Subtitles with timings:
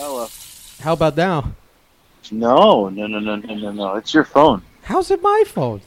[0.00, 0.28] Hello.
[0.80, 1.52] How about now?
[2.32, 3.94] No, no, no, no, no, no, no.
[3.96, 4.62] It's your phone.
[4.80, 5.82] How's it my phone?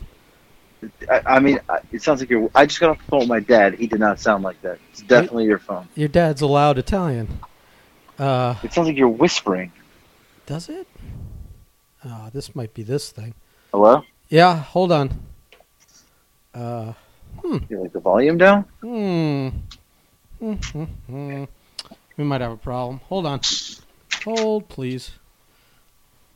[1.10, 2.48] I, I mean, I- it sounds like you're.
[2.54, 3.74] I just got off the phone with my dad.
[3.74, 4.78] He did not sound like that.
[4.92, 5.88] It's definitely your phone.
[5.96, 7.28] Your dad's a loud Italian.
[8.20, 9.72] Uh, It sounds like you're whispering.
[10.46, 10.88] does it?
[12.06, 13.34] Oh, this might be this thing.
[13.72, 14.04] Hello?
[14.30, 15.20] Yeah, hold on.
[16.54, 16.94] Uh,
[17.42, 17.58] hmm.
[17.68, 18.66] You like the volume down?
[18.82, 19.48] hmm.
[20.40, 21.44] Hmm, hmm, hmm.
[22.18, 23.00] We might have a problem.
[23.10, 23.40] Hold on.
[24.24, 25.12] Hold, please.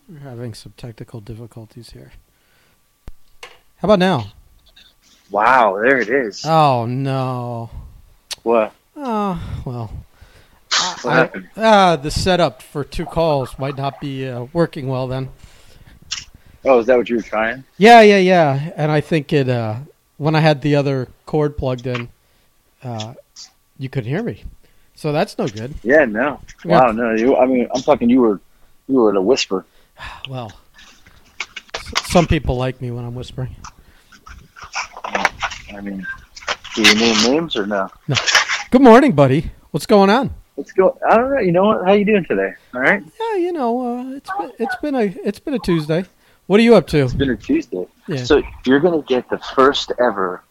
[0.09, 2.11] We're having some technical difficulties here.
[3.43, 4.31] How about now?
[5.29, 6.43] Wow, there it is.
[6.45, 7.69] Oh no.
[8.43, 8.73] what?
[8.95, 9.91] Oh well.
[11.01, 11.49] What I- happened?
[11.55, 15.29] Ah, the setup for two calls might not be uh, working well then.
[16.65, 17.63] Oh, is that what you were trying?
[17.77, 18.71] Yeah, yeah, yeah.
[18.75, 19.79] And I think it uh,
[20.17, 22.09] when I had the other cord plugged in,
[22.83, 23.13] uh,
[23.77, 24.43] you couldn't hear me.
[24.97, 25.75] So that's no good.
[25.83, 26.41] Yeah, no.
[26.65, 26.81] Yeah.
[26.81, 27.13] Wow, no.
[27.13, 27.37] You.
[27.37, 28.09] I mean, I'm talking.
[28.09, 28.41] You were.
[28.87, 29.65] You were at a whisper.
[30.29, 30.51] Well,
[32.07, 33.55] some people like me when I'm whispering.
[35.05, 36.05] I mean,
[36.75, 37.89] do you name names or no?
[38.71, 39.51] Good morning, buddy.
[39.71, 40.33] What's going on?
[40.57, 40.97] Let's go.
[41.09, 41.39] I don't know.
[41.39, 41.85] You know what?
[41.85, 42.53] How you doing today?
[42.73, 43.01] All right.
[43.19, 46.05] Yeah, you know, uh, it's been, it's been a it's been a Tuesday.
[46.47, 47.03] What are you up to?
[47.03, 47.87] It's been a Tuesday.
[48.07, 48.23] Yeah.
[48.23, 50.43] So you're gonna get the first ever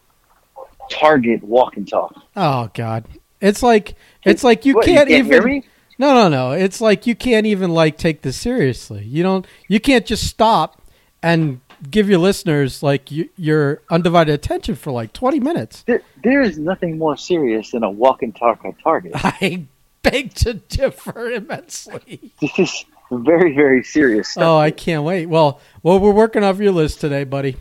[0.89, 2.15] Target walk and talk.
[2.35, 3.05] Oh God,
[3.41, 3.95] it's like
[4.27, 5.43] it's like you What, can't, hear even.
[5.43, 5.63] me?
[5.97, 6.51] No, no, no.
[6.51, 9.03] It's like you can't even like take this seriously.
[9.03, 9.45] You don't.
[9.67, 10.81] You can't just stop
[11.23, 15.83] and give your listeners like you, your undivided attention for like twenty minutes.
[15.87, 19.13] There, there is nothing more serious than a walk and talk at Target.
[19.15, 19.65] I
[20.03, 22.31] beg to differ immensely.
[22.41, 24.43] this is very, very serious stuff.
[24.43, 25.27] Oh, I can't wait.
[25.27, 27.55] Well, well, we're working off your list today, buddy.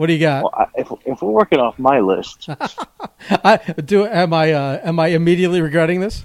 [0.00, 0.44] What do you got?
[0.44, 2.48] Well, I, if, if we're working off my list,
[3.30, 6.24] I, do am I uh, am I immediately regretting this?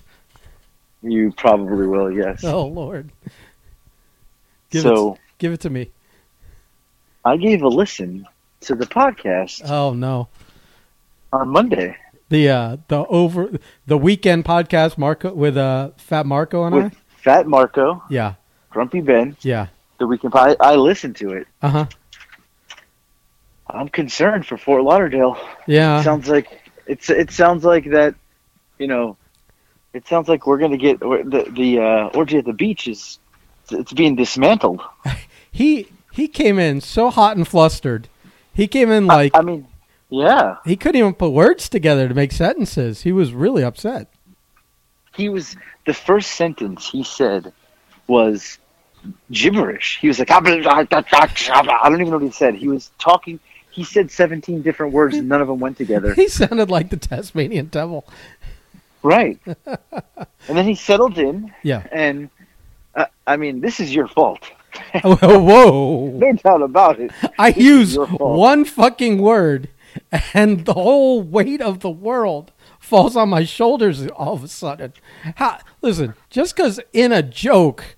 [1.01, 2.09] you probably will.
[2.09, 2.45] Yes.
[2.45, 3.11] Oh Lord,
[4.69, 5.89] give so it give it to me.
[7.25, 8.25] I gave a listen
[8.61, 10.29] to the podcast Oh no.
[11.33, 11.97] on Monday
[12.29, 16.91] the uh the over the weekend podcast Marco with uh Fat Marco and I.
[17.17, 18.35] Fat Marco, Yeah,
[18.69, 19.67] Grumpy Ben, yeah.
[19.99, 20.33] the weekend.
[20.33, 21.47] I, I listened to it.
[21.61, 21.85] Uh huh.
[23.67, 25.37] I'm concerned for Fort Lauderdale.
[25.67, 25.99] Yeah.
[25.99, 26.47] it sounds like
[26.85, 28.15] it's it sounds like that
[28.77, 29.17] you know
[29.93, 33.17] it sounds like we're gonna get the the uh, orgy at the beach is
[33.71, 34.81] it's being dismantled
[35.51, 38.07] he he came in so hot and flustered.
[38.53, 39.67] He came in like I mean
[40.09, 43.01] yeah he couldn't even put words together to make sentences.
[43.01, 44.07] He was really upset.
[45.15, 45.55] he was
[45.87, 47.51] the first sentence he said
[48.07, 48.59] was
[49.31, 53.39] gibberish he was like I don't even know what he said he was talking
[53.75, 56.97] he said 17 different words and none of them went together He sounded like the
[56.97, 58.07] Tasmanian devil.
[59.03, 61.85] right and then he settled in Yeah.
[61.91, 62.29] and
[62.95, 64.43] uh, I mean this is your fault
[65.03, 66.07] Whoa.
[66.17, 69.69] no doubt about it I This one fucking word
[70.33, 74.93] and the whole weight of the world falls on my shoulders all of a sudden.
[75.37, 77.95] How, listen, just because in a joke,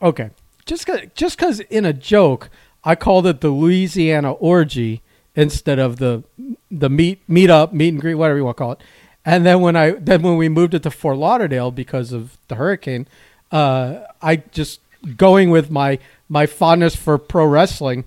[0.00, 0.30] okay,
[0.66, 2.50] just cause, just cause in a joke
[2.84, 5.02] I called it the Louisiana orgy
[5.34, 6.22] instead of the
[6.70, 8.80] the meet meet up meet and greet whatever you want to call it.
[9.24, 12.54] And then when I then when we moved it to Fort Lauderdale because of the
[12.54, 13.06] hurricane,
[13.52, 14.80] uh, I just
[15.16, 18.04] going with my my fondness for pro wrestling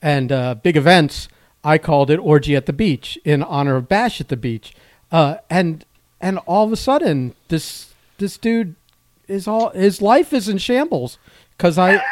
[0.00, 1.28] and uh, big events.
[1.64, 4.74] I called it orgy at the beach in honor of Bash at the beach,
[5.12, 5.84] uh, and
[6.20, 8.74] and all of a sudden this this dude
[9.28, 11.18] is all his life is in shambles
[11.56, 12.02] because I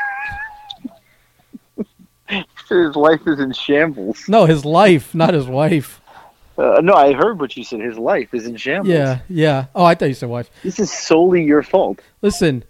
[2.68, 4.28] his life is in shambles.
[4.28, 6.00] no his life not his wife
[6.58, 7.80] Uh, no, I heard what you said.
[7.80, 8.88] His life is in shambles.
[8.92, 12.00] yeah yeah oh I thought you said wife This is solely your fault.
[12.22, 12.64] listen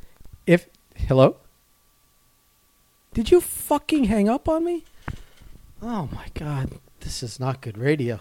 [0.47, 1.37] if hello
[3.15, 4.84] did you fucking hang up on me
[5.82, 6.70] oh my god
[7.00, 8.20] this is not good radio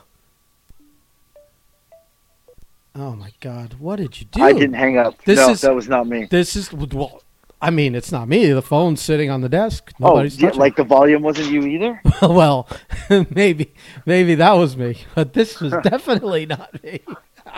[2.96, 5.22] oh my god what did you do I didn't hang up.
[5.24, 6.25] This no, is- that was not me.
[6.30, 7.22] This is well.
[7.62, 8.52] I mean, it's not me.
[8.52, 9.92] The phone's sitting on the desk.
[10.00, 12.02] Nobody's Oh, yeah, like the volume wasn't you either?
[12.22, 12.68] well,
[13.32, 13.74] maybe,
[14.06, 17.02] maybe that was me, but this was definitely not me.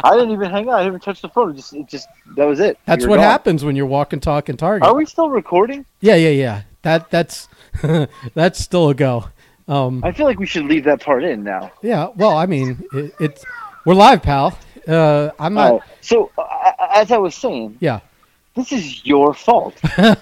[0.04, 0.76] I didn't even hang out.
[0.76, 1.52] I didn't even touch the phone.
[1.52, 2.80] It just, it just that was it.
[2.86, 3.26] That's what gone.
[3.26, 4.88] happens when you're walking, talking, Target.
[4.88, 5.86] Are we still recording?
[6.00, 6.62] Yeah, yeah, yeah.
[6.84, 7.48] That that's
[8.34, 9.26] that's still a go.
[9.68, 11.72] Um, I feel like we should leave that part in now.
[11.84, 12.08] yeah.
[12.16, 13.46] Well, I mean, it, it's
[13.86, 14.58] we're live, pal.
[14.88, 15.74] Uh, I'm not.
[15.74, 18.00] Oh, so uh, as I was saying, Yeah.
[18.56, 19.80] This is your fault.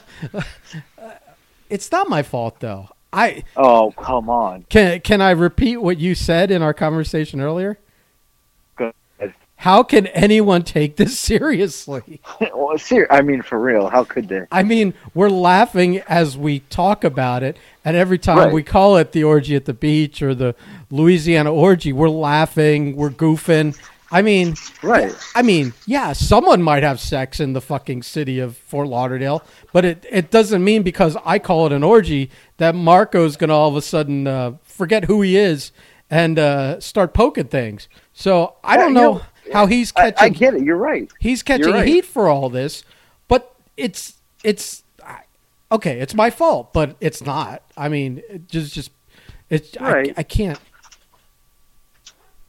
[1.69, 2.89] It's not my fault though.
[3.13, 4.63] I Oh, come on.
[4.69, 7.77] can can I repeat what you said in our conversation earlier?
[9.57, 12.21] How can anyone take this seriously?
[12.55, 14.45] well, ser- I mean, for real, how could they?
[14.53, 18.53] I mean, we're laughing as we talk about it, and every time Right.
[18.53, 20.55] we call it the orgy at the beach or the
[20.89, 23.77] Louisiana orgy, we're laughing, we're goofing.
[24.11, 25.13] I mean, Right.
[25.35, 29.85] I mean, yeah, someone might have sex in the fucking city of Fort Lauderdale, but
[29.85, 33.69] it, it doesn't mean because I call it an orgy that Marco's going to all
[33.69, 35.71] of a sudden uh, forget who he is
[36.09, 37.87] and uh, start poking things.
[38.13, 39.21] So I Yeah, don't know know,
[39.53, 40.63] how he's catching I get it.
[40.63, 41.11] You're right.
[41.19, 41.87] he's catching right.
[41.87, 42.83] heat for all this,
[43.27, 44.83] but it's it's
[45.71, 45.99] okay.
[45.99, 47.63] It's my fault, but it's not.
[47.77, 48.91] I mean, it just just
[49.49, 50.13] it's Right.
[50.17, 50.59] I, I can't.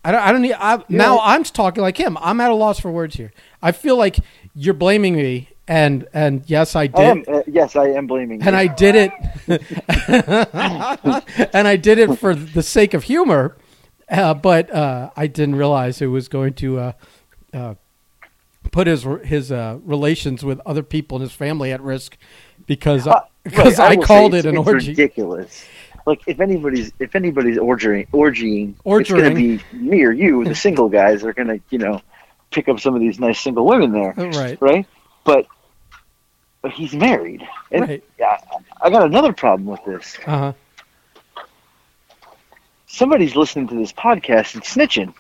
[0.05, 0.21] I don't.
[0.21, 0.55] I don't need.
[0.55, 2.17] I, Now I'm talking like him.
[2.21, 3.33] I'm at a loss for words here.
[3.63, 4.19] I feel like
[4.55, 6.99] you're blaming me, and and yes, I did.
[6.99, 7.25] I am.
[7.29, 8.41] Uh, yes, I am blaming.
[8.43, 8.57] and you.
[8.57, 9.13] I did it,
[11.55, 13.57] and I did it for the sake of humor,
[14.09, 16.93] uh, but uh, I didn't realize it was going to uh,
[17.53, 17.75] uh,
[18.73, 22.17] put his his uh, relations with other people in his family at risk
[22.67, 24.91] because Uh, because right, I, will called it an orgy.
[24.91, 25.65] Ridiculous.
[26.07, 30.45] Like if anybody's if anybody's orgying orgying, it's gonna be me or you.
[30.45, 32.01] The single guys are gonna you know
[32.51, 34.87] pick up some of these nice single women there, Right, right?
[35.25, 35.47] But
[36.63, 38.05] but he's married, and right.
[38.21, 38.39] I,
[38.83, 40.19] I got another problem with this.
[40.27, 40.53] Uh huh.
[42.87, 45.15] Somebody's listening to this podcast and snitching.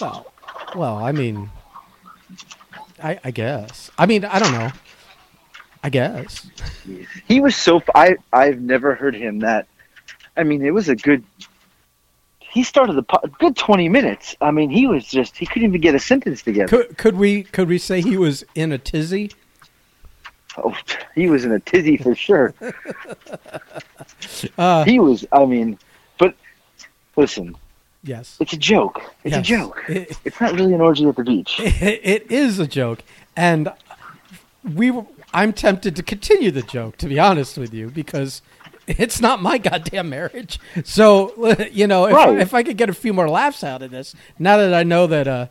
[0.00, 0.32] Well,
[0.76, 1.50] well, I mean,
[3.02, 3.90] I I guess.
[3.98, 4.70] I mean, I don't know.
[5.82, 6.46] I guess.
[7.26, 7.82] He was so.
[7.94, 9.66] I I've never heard him that.
[10.38, 11.22] I mean, it was a good.
[12.40, 13.02] He started the
[13.38, 14.34] good twenty minutes.
[14.40, 16.68] I mean, he was just he couldn't even get a sentence together.
[16.68, 19.32] Could could we could we say he was in a tizzy?
[20.56, 20.74] Oh,
[21.14, 22.54] he was in a tizzy for sure.
[24.56, 25.24] Uh, He was.
[25.32, 25.78] I mean,
[26.18, 26.34] but
[27.16, 27.54] listen,
[28.02, 28.36] yes.
[28.40, 29.00] it's a joke.
[29.24, 29.40] It's Yes.
[29.40, 29.84] a joke.
[29.88, 31.60] It- It's not really an orgy at the beach.
[31.60, 33.02] it, it is a joke,
[33.36, 33.72] and
[34.74, 34.90] we.
[34.90, 35.04] Were,
[35.34, 38.40] I'm tempted to continue the joke, to be honest with you, because
[38.98, 40.58] it's not my goddamn marriage.
[40.84, 41.34] So
[41.72, 42.38] you know, if, Right.
[42.38, 45.06] if I could get a few more laughs out of this, now that I know
[45.06, 45.46] that uh,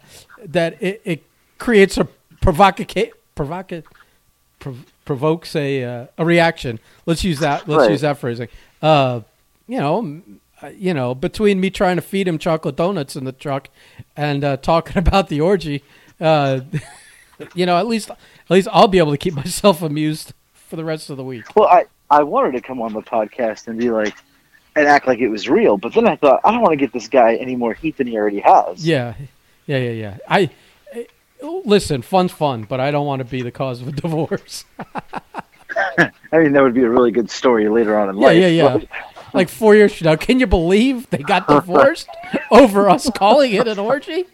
[0.46, 1.24] that it, it
[1.58, 2.08] creates a
[2.42, 3.84] provoca provoca
[4.60, 6.80] prov- provokes a uh, a reaction.
[7.06, 7.68] Let's use that.
[7.68, 7.92] Let's Right.
[7.92, 8.48] use that phrasing.
[8.82, 9.22] Uh,
[9.68, 10.22] you know,
[10.62, 13.70] uh, you know, between me trying to feed him chocolate donuts in the truck
[14.16, 15.84] and uh, talking about the orgy,
[16.22, 16.62] uh,
[17.54, 18.18] you know, at least at
[18.50, 21.46] least I'll be able to keep myself amused for the rest of the week.
[21.56, 24.16] Well, I I wanted to come on the podcast and be like,
[24.76, 26.94] and act like it was real, but then I thought I don't want to get
[26.94, 28.86] this guy any more heat than he already has.
[28.86, 29.16] Yeah,
[29.66, 30.18] yeah, yeah, yeah.
[30.28, 30.50] I,
[30.94, 31.08] I
[31.42, 32.02] listen.
[32.02, 34.66] Fun's fun, but I don't want to be the cause of a divorce.
[35.88, 38.38] I mean, that would be a really good story later on in Yeah, life.
[38.38, 38.78] yeah, yeah.
[38.78, 38.88] but-
[39.34, 42.08] like four years from now, can you believe they got divorced
[42.50, 44.26] over us calling it an orgy?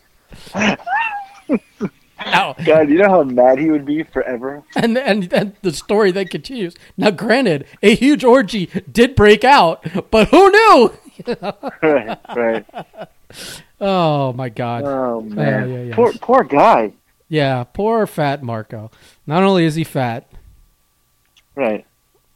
[2.34, 4.64] No, God, you know how mad he would be forever.
[4.76, 6.76] and and then the story then continues.
[6.98, 10.94] Now, granted, a huge orgy did break out, but who knew?
[11.82, 12.66] right, right.
[13.82, 14.84] Oh my God!
[14.86, 15.96] Oh man, yeah, yeah.
[15.96, 16.94] poor poor guy.
[17.30, 18.90] yeah, poor fat Marco.
[19.28, 20.28] Not only is he fat,
[21.56, 21.86] Right,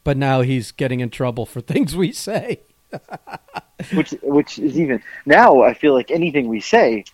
[0.04, 2.60] but now he's getting in trouble for things we say.
[3.94, 5.62] which which is even now.
[5.62, 7.04] I feel like anything we say,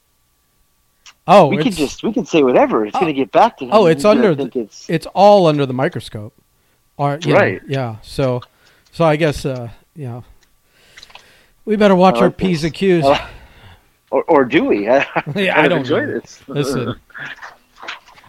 [1.27, 2.85] Oh, we can just we can say whatever.
[2.85, 3.01] It's Oh.
[3.01, 3.71] going to get back to him.
[3.73, 6.35] Oh, it's under think it's it's all under the microscope.
[6.97, 7.61] Or, you know, Right.
[7.67, 7.97] yeah.
[8.03, 8.43] So,
[8.93, 10.25] so I guess uh, you know,
[11.65, 12.69] we better watch I our p's this.
[12.69, 13.05] and q's.
[13.07, 13.29] Oh.
[14.11, 14.89] or or do we?
[14.91, 16.21] I, Yeah, I don't enjoyed know.
[16.21, 16.43] this.
[16.49, 16.95] Listen,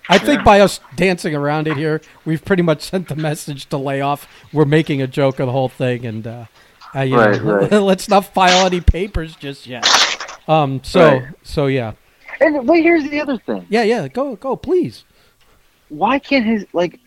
[0.08, 3.78] I think by us dancing around it here, we've pretty much sent the message to
[3.78, 4.28] lay off.
[4.54, 6.46] We're making a joke of the whole thing, and uh,
[6.94, 7.72] uh, Right, know, right.
[7.74, 9.86] let's not file any papers just yet.
[10.48, 10.82] Um.
[10.84, 11.24] So, Right.
[11.44, 11.94] so yeah,
[12.39, 13.65] And wait, here's the other thing.
[13.70, 14.08] yeah, yeah.
[14.08, 15.04] Go, go, please.
[15.89, 17.00] Why can't his like?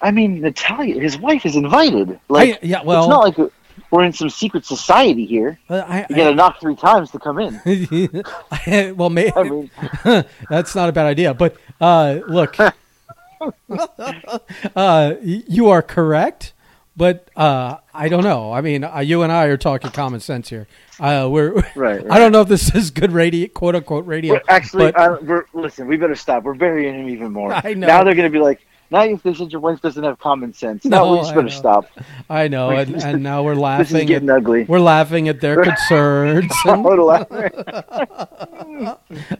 [0.00, 2.18] I mean, Natalia, his wife is invited.
[2.28, 2.78] Like, I, yeah.
[2.80, 3.52] it's not like
[3.90, 5.58] we're in some secret society here.
[5.68, 7.60] uh, I, You got to knock three times to come in.
[8.50, 9.70] I, well, may, I mean,
[10.50, 11.34] That's not a bad idea.
[11.34, 12.56] But uh, look,
[14.76, 16.52] uh, you are correct.
[16.96, 18.52] But uh, I don't know.
[18.52, 20.66] I mean, uh, you and I are talking common sense here.
[20.98, 21.52] Uh, we're.
[21.52, 21.76] right.
[21.76, 22.10] right.
[22.10, 24.34] I don't know if this is good radio, quote unquote radio.
[24.34, 25.88] We're actually, but- I, we're listen.
[25.88, 26.44] We better stop.
[26.44, 27.52] We're burying him even more.
[27.64, 27.86] I know.
[27.86, 30.54] Now they're going to be like, now if they said your wife doesn't have common
[30.54, 31.84] sense, no, No, we just better stop.
[32.30, 33.82] I know, and, and now we're laughing.
[33.82, 34.06] This is laughing.
[34.06, 34.64] At, getting ugly.
[34.64, 36.50] we're laughing at their concerns.
[36.64, 36.90] and-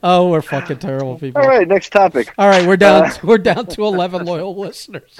[0.02, 1.40] oh, we're fucking terrible people.
[1.40, 2.34] All right, next topic.
[2.36, 3.04] All right, we're down.
[3.04, 5.16] Uh, we're down to eleven loyal listeners.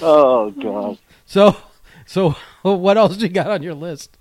[0.00, 0.98] Oh god.
[1.26, 1.56] So,
[2.06, 4.16] so what else do you got on your list?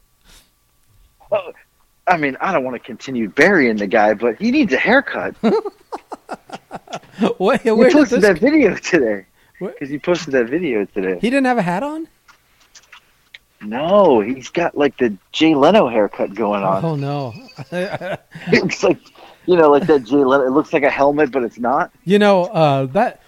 [2.07, 5.35] I mean, I don't want to continue burying the guy, but he needs a haircut.
[7.39, 9.25] Wait, He posted that video today.
[9.59, 11.17] Because he posted that video today.
[11.19, 12.07] He didn't have a hat on.
[13.59, 16.85] No, he's got like the Jay Leno haircut going on.
[16.85, 17.33] Oh no.
[17.71, 18.99] It looks like,
[19.47, 20.45] you know, like that Jay Leno.
[20.45, 21.91] It looks like a helmet, but it's not.
[22.05, 23.21] you know uh, that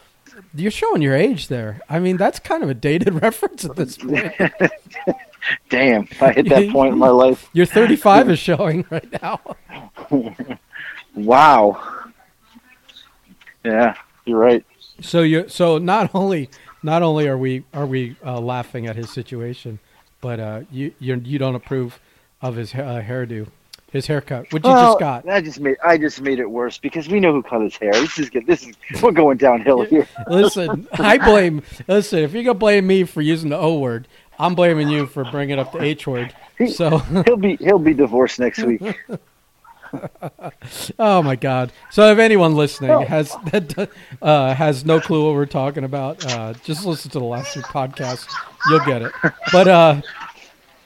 [0.53, 1.81] you're showing your age there.
[1.89, 4.33] I mean, that's kind of a dated reference at this point.
[5.69, 7.49] Damn, I hit that point in my life.
[7.53, 9.39] Your 35 is showing right now.
[11.15, 11.81] Wow.
[13.63, 14.65] Yeah, you're right.
[15.01, 16.49] So you so not only
[16.83, 19.79] not only are we are we uh, laughing at his situation,
[20.21, 21.99] but uh, you you you don't approve
[22.41, 23.47] of his uh, hairdo,
[23.91, 25.27] his haircut, which you Well, just got.
[25.27, 27.91] I just made I just made it worse because we know who cut his hair.
[27.93, 28.45] This is good.
[28.45, 30.07] This is we're going downhill here.
[30.27, 31.63] Listen, I blame.
[31.87, 35.23] Listen, if you're gonna blame me for using the O word, I'm blaming you for
[35.25, 36.33] bringing up the H word.
[36.73, 38.81] So, He'll be he'll be divorced next week.
[40.99, 41.71] oh my God!
[41.89, 43.03] So, if anyone listening Oh.
[43.05, 43.89] has that
[44.21, 47.61] uh, has no clue what we're talking about, uh, just listen to the last two
[47.61, 48.27] podcasts.
[48.69, 49.11] You'll get it.
[49.51, 50.01] But uh,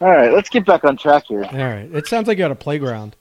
[0.02, 1.44] All right, let's get back on track here.
[1.46, 3.16] all right, it sounds like you're at a playground.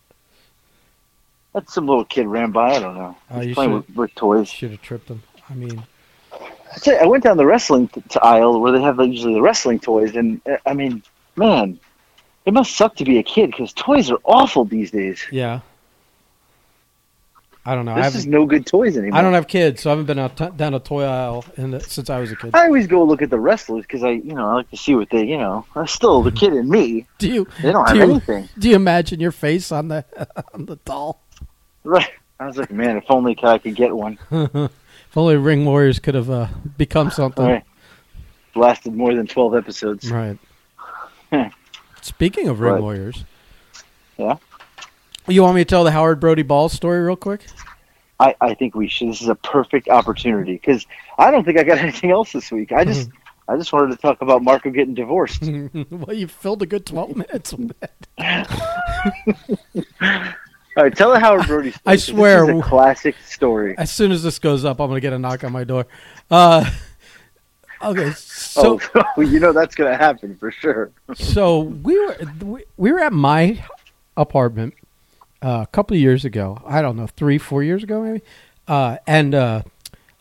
[1.52, 2.76] That's some little kid ran by.
[2.76, 3.16] I don't know.
[3.30, 4.48] Oh, He's you playing with, with toys.
[4.48, 5.22] Should have tripped him.
[5.50, 5.82] I mean,
[6.32, 9.42] I, you, I went down the wrestling t- aisle where they have like, usually the
[9.42, 11.02] wrestling toys, and uh, I mean,
[11.36, 11.78] man,
[12.46, 15.22] it must suck to be a kid because toys are awful these days.
[15.30, 15.60] yeah.
[17.64, 17.92] I don't know.
[17.92, 18.18] I This haven't.
[18.20, 19.18] is no good toys anymore.
[19.18, 21.70] I don't have kids, so I haven't been out t- down a toy aisle in
[21.70, 22.50] the, since I was a kid.
[22.54, 24.96] I always go look at the wrestlers because I, you know, I like to see
[24.96, 27.06] what they, you know, that's still the kid in me.
[27.18, 30.04] Do you They don't do have you, anything, do you imagine your face on the
[30.54, 31.20] on the doll?
[31.84, 32.10] right?
[32.40, 34.18] I was like, man, if only I could get one.
[35.10, 36.46] If only Ring Warriors could have uh,
[36.78, 37.44] become something.
[37.44, 37.64] Right.
[38.54, 40.10] Lasted more than twelve episodes.
[40.10, 40.38] Right.
[42.00, 42.82] Speaking of Ring Right.
[42.82, 43.24] Warriors,
[44.16, 44.36] Yeah.
[45.28, 47.42] You want me to tell the Howard Brody Ball story real quick?
[48.20, 49.08] I, I think we should.
[49.08, 50.86] This is a perfect opportunity because
[51.18, 52.72] I don't think I got anything else this week.
[52.72, 53.10] I just,
[53.48, 55.42] I just wanted to talk about Marco getting divorced.
[55.90, 57.92] well, you filled a good twelve minutes with that.
[60.74, 61.82] All right, tell the Howard Brody story.
[61.84, 63.76] I swear- this is a classic story.
[63.76, 65.86] As soon as this goes up, I'm going to get a knock on my door.
[66.30, 66.64] Uh,
[67.82, 70.90] okay, so oh, you know that's gonna happen for sure.
[71.14, 73.62] so we were we, we were at my
[74.16, 74.74] apartment
[75.42, 76.62] uh, a couple of years ago.
[76.66, 78.22] I don't know, three, four years ago, maybe.
[78.68, 79.62] Uh, and uh,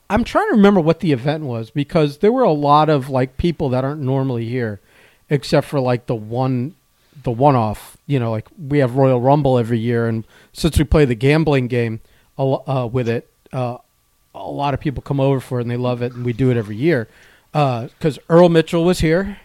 [0.10, 3.38] I'm trying to remember what the event was because there were a lot of like
[3.38, 4.80] people that aren't normally here,
[5.30, 6.76] except for like the one,
[7.24, 7.98] the one-off.
[8.08, 11.68] You know, like we have Royal Rumble every year, and since we play the gambling
[11.68, 12.02] game
[12.38, 13.78] uh, with it, uh,
[14.34, 16.50] a lot of people come over for it and they love it, and we do
[16.52, 17.08] it every year.
[17.54, 19.38] Because Earl Mitchell was here.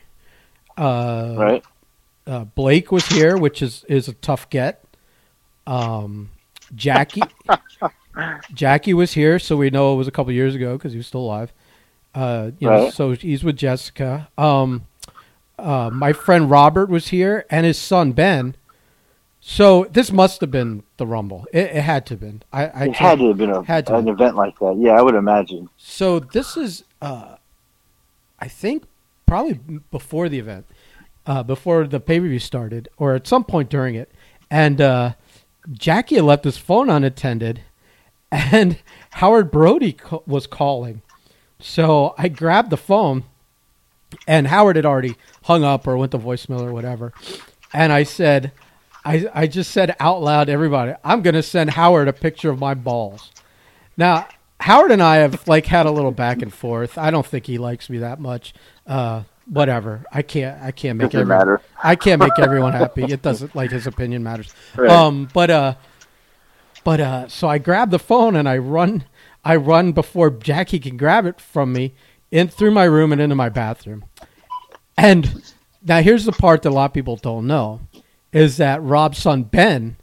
[0.79, 1.65] Uh, Right?
[2.27, 4.83] uh, Blake was here, which is is a tough get.
[5.67, 6.31] Um,
[6.75, 7.23] Jackie,
[8.55, 11.07] Jackie was here, so we know it was a couple years ago because he was
[11.07, 11.53] still alive.
[12.15, 12.93] Uh, you know, Right.
[12.93, 14.29] so he's with Jessica.
[14.39, 14.87] Um,
[15.59, 18.55] uh, my friend Robert was here, and his son Ben.
[19.41, 21.47] So this must have been the Rumble.
[21.53, 22.43] It, it had to have been.
[22.53, 24.77] I, I It had to have been a, had an event like that.
[24.79, 25.69] Yeah, I would imagine.
[25.77, 27.37] So this is, uh,
[28.41, 28.85] I think,
[29.27, 29.61] probably
[29.93, 30.67] before the event,
[31.27, 34.11] uh, before the pay per view started, or at some point during it,
[34.51, 35.13] and uh,
[35.73, 37.63] Jackie left his phone unattended,
[38.31, 38.79] and
[39.11, 41.03] Howard Brody ca- was calling.
[41.59, 43.25] So I grabbed the phone,
[44.27, 47.13] and Howard had already hung up or went to voicemail or whatever,
[47.73, 48.53] and I said.
[49.05, 52.59] I, I just said out loud everybody, I'm going to send Howard a picture of
[52.59, 53.31] my balls.
[53.97, 54.27] Now,
[54.59, 56.99] Howard and I have like had a little back and forth.
[56.99, 58.53] I don't think he likes me that much.
[58.85, 60.05] Uh, whatever.
[60.13, 60.61] I can't.
[60.63, 61.61] I can't make Doesn't matter.
[61.83, 63.05] I can't make everyone happy.
[63.05, 64.55] It doesn't like his opinion matters.
[64.77, 64.91] Right.
[64.91, 65.75] Um, but uh,
[66.85, 69.05] but uh, so I grab the phone and I run.
[69.45, 71.95] I run before Jackie can grab it from me
[72.31, 74.05] in through my room and into my bathroom.
[74.99, 75.43] And
[75.83, 77.81] now here's the part that a lot of people don't know
[78.33, 79.97] is that Rob's son Ben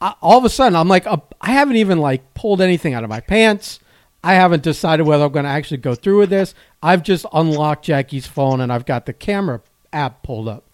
[0.00, 3.04] I, all of a sudden I'm like uh, I haven't even like pulled anything out
[3.04, 3.80] of my pants.
[4.24, 6.54] I haven't decided whether I'm going to actually go through with this.
[6.82, 9.60] I've just unlocked Jackie's phone and I've got the camera
[9.92, 10.64] app pulled up.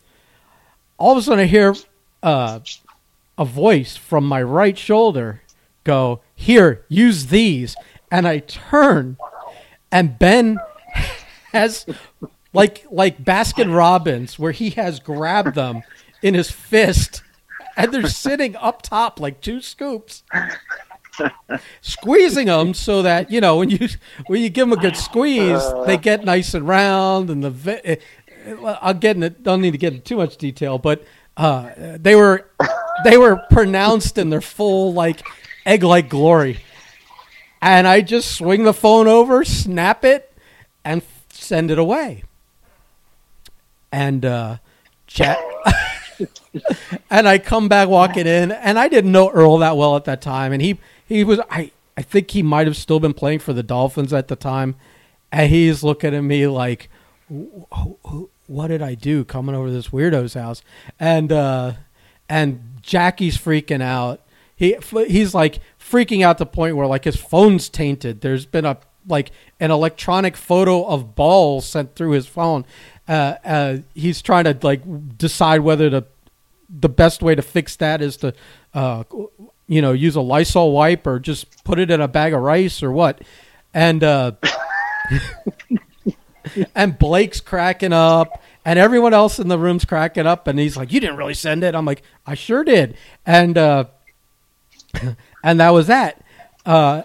[0.98, 1.74] All of a sudden I hear
[2.22, 2.60] uh,
[3.36, 5.42] a voice from my right shoulder
[5.82, 7.74] go, "Here, use these."
[8.08, 9.16] And I turn
[9.90, 10.58] and Ben
[11.52, 11.86] has
[12.52, 15.82] like like Baskin Robbins where he has grabbed them
[16.22, 17.22] in his fist
[17.76, 20.22] and they're sitting up top like two scoops
[21.80, 23.88] squeezing them so that you know when you
[24.26, 27.98] when you give them a good squeeze they get nice and round and the
[28.80, 31.04] I'll get it don't need to get into too much detail but
[31.36, 32.50] uh, they were
[33.04, 35.22] they were pronounced in their full like
[35.66, 36.58] egg-like glory.
[37.62, 40.32] And I just swing the phone over, snap it,
[40.84, 42.24] and f- send it away.
[43.92, 44.58] And uh,
[45.06, 45.38] Jack,
[47.10, 50.22] and I come back walking in, and I didn't know Earl that well at that
[50.22, 50.78] time, and he
[51.10, 54.28] he was I I think he might have still been playing for the Dolphins at
[54.28, 54.76] the time,
[55.30, 56.88] and he's looking at me like,
[57.30, 57.64] "Wh-
[58.06, 60.62] wh- "What did I do coming over to this weirdo's house?"
[60.98, 61.72] And uh,
[62.28, 64.20] and Jackie's freaking out.
[64.56, 64.76] He
[65.08, 68.20] he's like freaking out to the point where like his phone's tainted.
[68.20, 72.64] There's been a like an electronic photo of balls sent through his phone.
[73.08, 74.82] Uh, uh, he's trying to like
[75.18, 76.04] decide whether to
[76.68, 78.32] the best way to fix that is to
[78.74, 79.02] uh,
[79.70, 82.82] you know use a Lysol wipe or just put it in a bag of rice
[82.82, 83.22] or what.
[83.72, 84.32] And uh,
[86.74, 90.92] and Blake's cracking up, and everyone else in the room's cracking up, and he's like,
[90.92, 93.84] "You didn't really send it." I'm like, "I sure did," and uh,
[95.44, 96.20] and that was that.
[96.66, 97.02] Uh,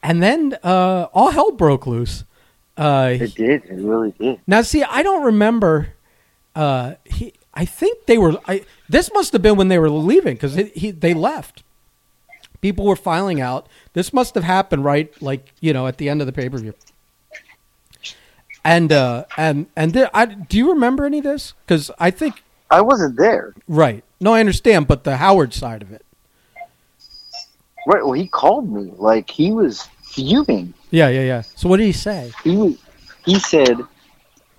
[0.00, 2.22] and then uh, all hell broke loose.
[2.76, 3.64] Uh, It did.
[3.64, 4.40] It really did.
[4.46, 5.94] now, see, I don't remember.
[6.54, 8.38] Uh, he, I think they were.
[8.46, 11.62] I, this must have been when they were leaving because he, they left.
[12.60, 13.66] People were filing out.
[13.94, 16.58] This must have happened right, like you know, at the end of the pay per
[16.58, 16.74] view.
[18.64, 21.54] And uh, and and there, I, do you remember any of this?
[21.66, 23.54] Because I think I wasn't there.
[23.66, 24.04] right.
[24.20, 26.04] No, I understand, but the Howard side of it.
[27.86, 28.04] Right.
[28.04, 28.92] Well, he called me.
[28.96, 30.74] Like he was fuming.
[30.90, 31.40] Yeah, yeah, yeah.
[31.40, 32.30] So what did he say?
[32.44, 32.78] He.
[33.24, 33.78] He said,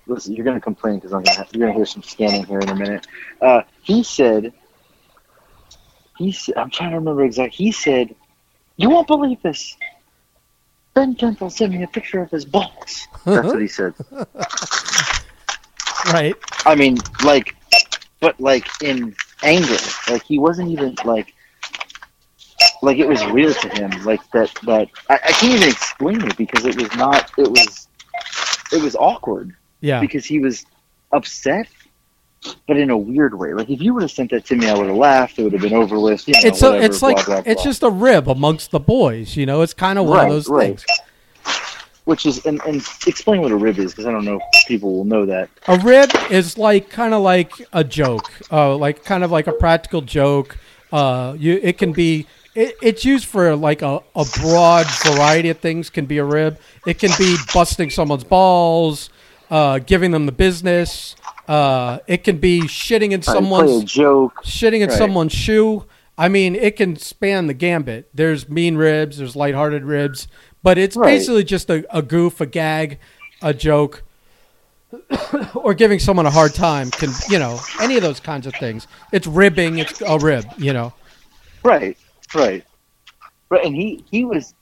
[0.06, 1.46] "Listen, you're going to complain because I'm going to.
[1.52, 3.06] You're going to hear some scanning here in a minute."
[3.40, 4.52] Uh, he said.
[6.18, 8.14] He said, "I'm trying to remember exactly." He said,
[8.76, 9.76] "You won't believe this."
[10.94, 13.08] Ben Temple sent me a picture of his balls.
[13.24, 13.94] That's what he said.
[16.12, 16.34] Right.
[16.66, 17.56] I mean, like,
[18.20, 19.76] but like in anger.
[20.10, 21.32] Like he wasn't even like,
[22.82, 23.90] like it was real to him.
[24.04, 24.52] Like that.
[24.64, 27.30] That I, I can't even explain it because it was not.
[27.38, 27.88] It was.
[28.72, 30.00] It was awkward Yeah.
[30.00, 30.66] because he was
[31.12, 31.68] upset,
[32.66, 33.54] but in a weird way.
[33.54, 35.38] Like if you would have sent that to me, I would have laughed.
[35.38, 36.26] It would have been over with.
[36.28, 37.64] You know, it's a, whatever, it's blah, like blah, it's blah.
[37.64, 39.36] just a rib amongst the boys.
[39.36, 40.66] You know, it's kind of one Right, of those right.
[40.80, 40.84] things.
[42.04, 42.76] which is and, and
[43.06, 45.48] explain what a rib is because I don't know if people will know that.
[45.68, 49.52] A rib is like kind of like a joke, uh, like kind of like a
[49.52, 50.58] practical joke.
[50.92, 52.26] Uh, you, it can be.
[52.54, 55.90] It, it's used for like a, a broad variety of things.
[55.90, 56.58] Can be a rib.
[56.86, 59.10] It can be busting someone's balls,
[59.54, 61.14] uh, giving them the business.
[61.46, 64.42] Uh, it can be shitting in Right, play a someone's joke.
[64.44, 64.98] shitting in Right.
[64.98, 65.84] someone's shoe.
[66.18, 68.08] I mean, it can span the gambit.
[68.12, 70.26] There's mean ribs, there's lighthearted ribs,
[70.64, 71.06] but it's Right.
[71.06, 72.98] basically just a, a goof, a gag,
[73.42, 74.02] a joke,
[75.54, 76.90] or giving someone a hard time.
[76.90, 78.88] Can you know any of those kinds of things?
[79.12, 79.78] It's ribbing.
[79.78, 80.46] It's a rib.
[80.58, 80.92] You know.
[81.62, 81.96] Right,
[82.34, 82.64] right,
[83.50, 83.64] right.
[83.64, 84.54] And he he was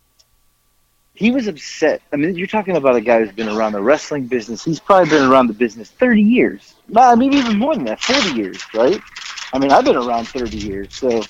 [1.22, 2.02] he was upset.
[2.12, 4.64] I mean, you're talking about a guy who's been around the wrestling business.
[4.64, 8.34] He's probably been around the business 30 years, nah, maybe even more than that, 40
[8.34, 9.00] years, right?
[9.52, 11.22] I mean, I've been around 30 years, so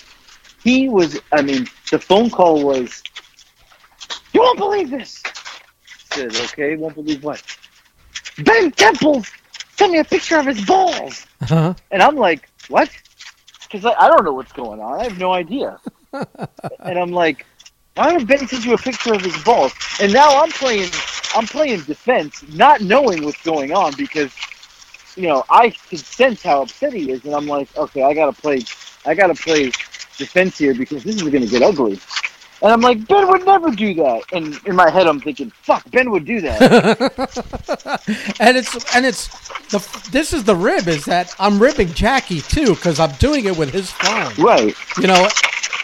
[0.65, 1.21] he was.
[1.31, 3.03] I mean, the phone call was,
[4.33, 5.23] "You won't believe this."
[6.13, 7.43] I said, "Okay, won't believe what?"
[8.39, 9.25] Ben Temple
[9.77, 11.27] sent me a picture of his balls.
[11.43, 11.75] Uh-huh.
[11.91, 12.89] And I'm like, what?
[13.65, 15.01] Because I, I don't know what's going on.
[15.01, 15.79] I have no idea.
[16.13, 17.45] and I'm like,
[17.95, 19.73] why would Ben send you a picture of his balls?
[20.01, 20.91] And now I'm playing,
[21.35, 24.33] I'm playing defense, not knowing what's going on because,
[25.17, 28.33] you know, I can sense how upset he is, and I'm like, okay, I gotta
[28.33, 28.63] play,
[29.05, 29.67] I gotta play
[30.17, 32.01] defense here because this is gonna get ugly.
[32.63, 34.23] And I'm like, Ben would never do that.
[34.33, 36.63] And in my head, I'm thinking, fuck, Ben would do that.
[38.39, 39.27] and it's and it's
[39.71, 43.57] the this is the rib is that I'm ribbing Jackie too because I'm doing it
[43.57, 44.33] with his phone.
[44.45, 44.75] right.
[44.99, 45.29] You know,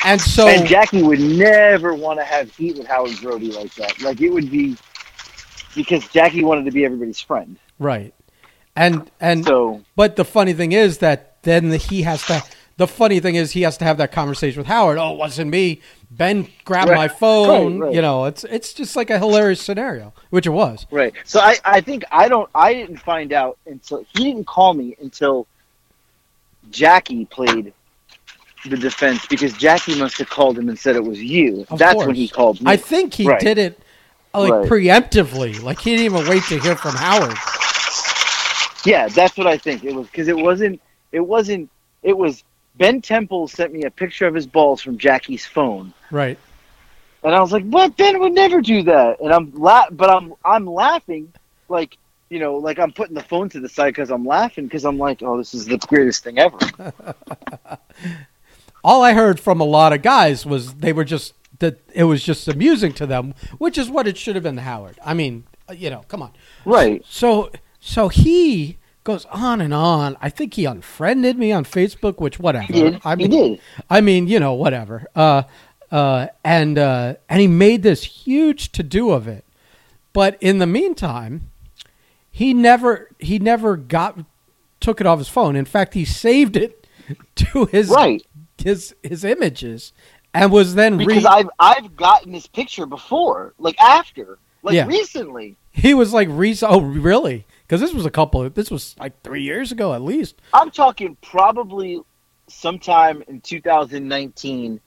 [0.08, 4.00] and so And Jackie would never want to have heat with Howard Brody like that.
[4.02, 4.76] Like it would be
[5.74, 7.56] because Jackie wanted to be everybody's friend.
[7.78, 8.12] right,
[8.74, 12.42] and and So But the funny thing is that then he has to.
[12.78, 14.98] The funny thing is he has to have that conversation with Howard.
[14.98, 15.80] Oh, it wasn't me.
[16.12, 16.96] Ben grabbed Right.
[16.96, 17.78] my phone.
[17.80, 17.94] Right, right.
[17.94, 20.86] You know, it's it's just like a hilarious scenario, which it was.
[20.92, 21.12] right.
[21.24, 24.96] So I, I think I don't I didn't find out until he didn't call me
[25.00, 25.46] until
[26.70, 27.72] Jackie played
[28.66, 31.64] the defense because Jackie must have called him and said it was you.
[31.70, 32.06] Of That's course.
[32.06, 32.70] when he called me.
[32.70, 33.40] I think he Right.
[33.40, 33.78] did it
[34.34, 34.68] like Right.
[34.68, 35.62] preemptively.
[35.62, 37.36] Like he didn't even wait to hear from Howard.
[38.84, 39.84] Yeah, that's what I think.
[39.84, 40.80] It was because it wasn't.
[41.12, 41.70] It wasn't.
[42.02, 42.44] It was
[42.76, 46.38] Ben Temple sent me a picture of his balls from Jackie's phone, Right.
[47.24, 47.96] and I was like, "What?
[47.96, 51.32] Ben would never do that." And I'm la- but I'm I'm laughing,
[51.68, 51.98] like
[52.30, 54.98] you know, like I'm putting the phone to the side because I'm laughing because I'm
[54.98, 56.58] like, oh, this is the greatest thing ever.
[58.84, 62.22] All I heard from a lot of guys was they were just that it was
[62.22, 64.98] just amusing to them, which is what it should have been to Howard.
[65.04, 66.32] I mean, uh, you know, come on.
[66.64, 67.04] right.
[67.08, 70.16] So so he goes on and on.
[70.20, 72.66] I think he unfriended me on Facebook, which whatever.
[72.72, 73.00] He did.
[73.04, 73.60] I he mean, did.
[73.90, 75.06] I mean, you know, whatever.
[75.16, 75.42] Uh,
[75.90, 79.44] uh, and uh, and he made this huge to do of it.
[80.12, 81.50] But in the meantime,
[82.30, 84.18] he never he never got
[84.80, 85.56] took it off his phone.
[85.56, 86.86] In fact, he saved it
[87.36, 88.24] to his Right.
[88.62, 89.92] His his images
[90.34, 94.86] and was then Because re- I've I've gotten this picture before, like after, like Yeah.
[94.86, 95.56] recently.
[95.72, 99.20] he was like re- oh really because this was a couple of, this was like
[99.22, 102.00] three years ago at least I'm talking probably
[102.48, 104.80] sometime in 2019.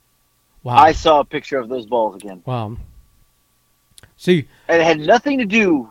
[0.64, 2.76] wow I saw a picture of those balls again, wow
[4.18, 5.90] see and it had nothing to do.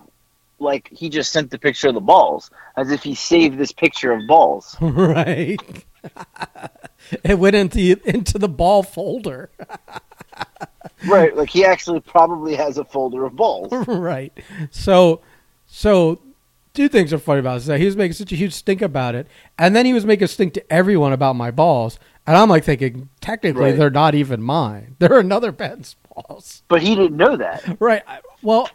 [0.62, 4.12] Like he just sent the picture of the balls, as if he saved this picture
[4.12, 4.76] of balls.
[4.80, 5.58] right
[7.24, 9.50] it went into into the ball folder
[11.08, 13.72] right, like he actually probably has a folder of balls.
[13.88, 14.32] right.
[14.70, 15.20] So,
[15.66, 16.20] so
[16.74, 17.78] two things are funny about this.
[17.78, 19.26] He was making such a huge stink about it,
[19.58, 21.98] and then he was making a stink to everyone about my balls.
[22.26, 23.76] And I'm like thinking, technically, Right.
[23.78, 24.96] they're not even mine.
[24.98, 26.62] They're another man's balls.
[26.68, 27.76] But he didn't know that.
[27.80, 28.02] Right.
[28.42, 28.68] Well,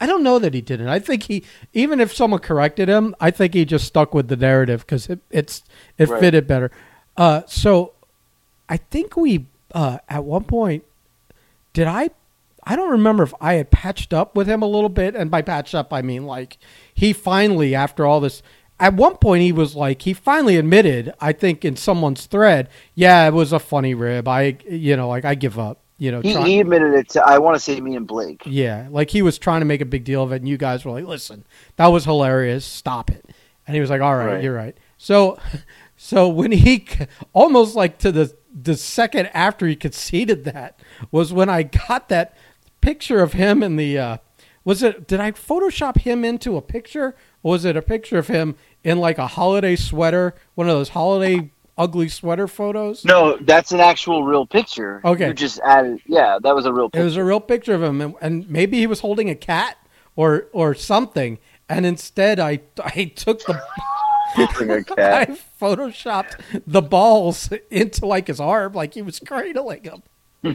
[0.00, 0.88] I don't know that he didn't.
[0.88, 4.36] I think he, even if someone corrected him, I think he just stuck with the
[4.36, 5.62] narrative because it, it's
[5.98, 6.20] it Right.
[6.20, 6.70] fitted better.
[7.16, 7.92] Uh, so,
[8.68, 10.84] I think we uh, at one point
[11.72, 12.10] did I.
[12.66, 15.42] I don't remember if I had patched up with him a little bit, and by
[15.42, 16.56] patched up I mean like
[16.94, 18.42] he finally, after all this,
[18.80, 23.26] at one point he was like he finally admitted, I think in someone's thread, yeah,
[23.28, 24.26] it was a funny rib.
[24.26, 25.78] I, you know, like I give up.
[25.98, 28.42] You know, He, try- he admitted it to, I want to say me and Blake.
[28.46, 30.84] yeah, like he was trying to make a big deal of it, and you guys
[30.84, 31.44] were like, "Listen,
[31.76, 32.64] that was hilarious.
[32.64, 33.24] Stop it."
[33.66, 34.42] And he was like, "All right, Right.
[34.42, 35.38] you're right." So,
[35.96, 36.86] so when he
[37.32, 40.78] almost like to the the second after he conceded that
[41.10, 42.36] was when I got that
[42.80, 44.16] picture of him in the uh,
[44.64, 45.06] was it?
[45.06, 48.98] Did I Photoshop him into a picture, or was it a picture of him in
[48.98, 53.04] like a holiday sweater, one of those holiday ugly sweater photos?
[53.04, 55.02] No, that's an actual real picture.
[55.04, 55.28] Okay.
[55.28, 57.02] You just added, yeah, that was a real picture.
[57.02, 59.76] It was a real picture of him, and, and maybe he was holding a cat
[60.16, 61.38] or or something.
[61.68, 63.60] And instead, I I took the
[64.36, 64.42] A
[64.78, 65.38] I cat.
[65.60, 70.02] photoshopped the balls into like his arm, like he was cradling him.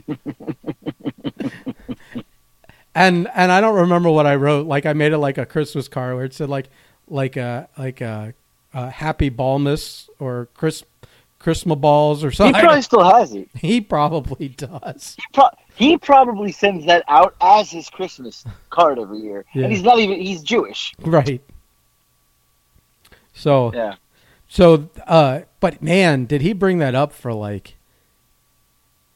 [2.96, 4.68] and and I don't remember what I wrote.
[4.68, 6.70] Like I made it like a Christmas card where it said like
[7.08, 8.34] like a like a,
[8.74, 10.84] a happy ballmas or Chris
[11.40, 12.56] Christmas balls or something.
[12.56, 13.50] He probably still has it.
[13.56, 15.16] he probably does.
[15.18, 19.64] He, pro- he probably sends that out as his Christmas card every year, Yeah.
[19.64, 20.94] and he's not even he's Jewish.
[21.00, 21.42] Right.
[23.40, 23.96] So Yeah,
[24.48, 27.78] so uh but man, did he bring that up for like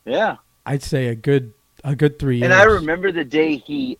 [0.05, 0.37] yeah.
[0.65, 2.45] I'd say a good a good 3 years.
[2.45, 3.97] And I remember the day he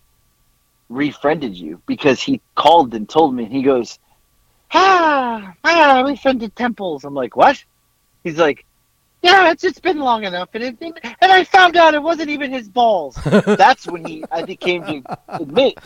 [0.90, 3.44] refriended you because he called and told me.
[3.44, 4.00] And He goes,
[4.72, 7.64] "Ah, ah, I refriended Temples." I'm like, "What?"
[8.24, 8.66] He's like,
[9.22, 12.52] "Yeah, it's it's been long enough, and it, and I found out it wasn't even
[12.52, 15.78] his balls." That's when he I think came to admit.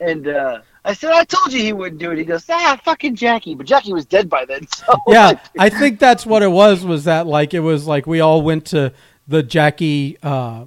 [0.00, 3.14] And uh, I said, "I told you he wouldn't do it." He goes, "Ah, fucking
[3.16, 4.66] Jackie," but Jackie was dead by then.
[4.76, 6.84] So yeah, I think that's what it was.
[6.84, 8.92] Was that like it was like we all went to
[9.28, 10.64] the Jackie uh,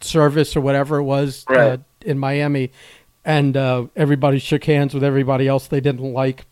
[0.00, 2.72] service or whatever it was uh, in Miami,
[3.24, 6.46] and uh, everybody shook hands with everybody else they didn't like,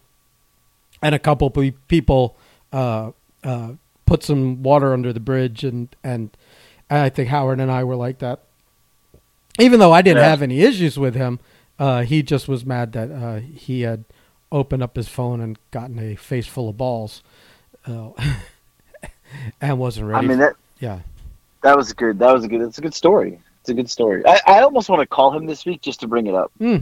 [1.02, 2.36] and a couple pe- people
[2.72, 3.10] uh,
[3.42, 3.72] uh,
[4.06, 6.30] put some water under the bridge, and and
[6.88, 8.40] and I think Howard and I were like that.
[9.58, 10.28] Even though I didn't Yeah.
[10.30, 11.40] have any issues with him,
[11.82, 14.04] uh, he just was mad that uh, he had
[14.52, 17.24] opened up his phone and gotten a face full of balls,
[17.88, 18.10] uh,
[19.60, 20.24] and wasn't ready.
[20.24, 21.00] I mean that yeah,
[21.64, 22.20] that was good.
[22.20, 22.60] That was a good.
[22.60, 23.40] It's a good story.
[23.60, 24.22] It's a good story.
[24.24, 26.52] I, I almost want to call him this week just to bring it up.
[26.58, 26.76] Hmm.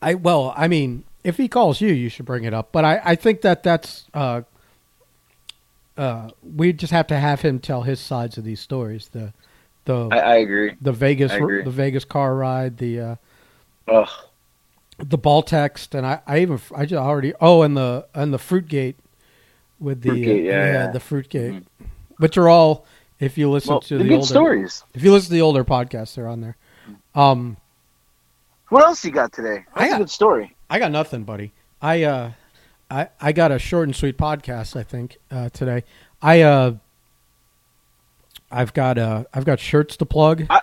[0.00, 2.72] I well, I mean, if he calls you, you should bring it up.
[2.72, 4.42] But I, I think that that's uh,
[5.98, 9.08] uh, we just have to have him tell his sides of these stories.
[9.08, 9.34] The
[9.84, 10.74] the I, I agree.
[10.80, 11.64] the Vegas agree.
[11.64, 13.16] the Vegas car ride, the uh,
[13.88, 14.08] Ugh.
[14.98, 18.38] the ball text, and I, I even I just already oh, and the and the
[18.38, 18.96] fruit gate
[19.80, 20.90] with the uh, yeah, yeah.
[20.92, 21.64] the fruit gate,
[22.18, 22.86] which are all
[23.18, 24.84] if you listen Well, to the older stories.
[24.94, 26.56] if you listen to the older podcasts, they're on there.
[27.14, 27.56] Um,
[28.68, 29.64] What else you got today?
[29.74, 30.56] I got- a good story.
[30.70, 31.52] I got nothing, buddy.
[31.80, 32.30] I uh,
[32.90, 34.76] I I got a short and sweet podcast.
[34.76, 35.84] I think uh, today.
[36.22, 36.74] I uh,
[38.50, 40.46] I've got uh, I've got shirts to plug.
[40.50, 40.60] I-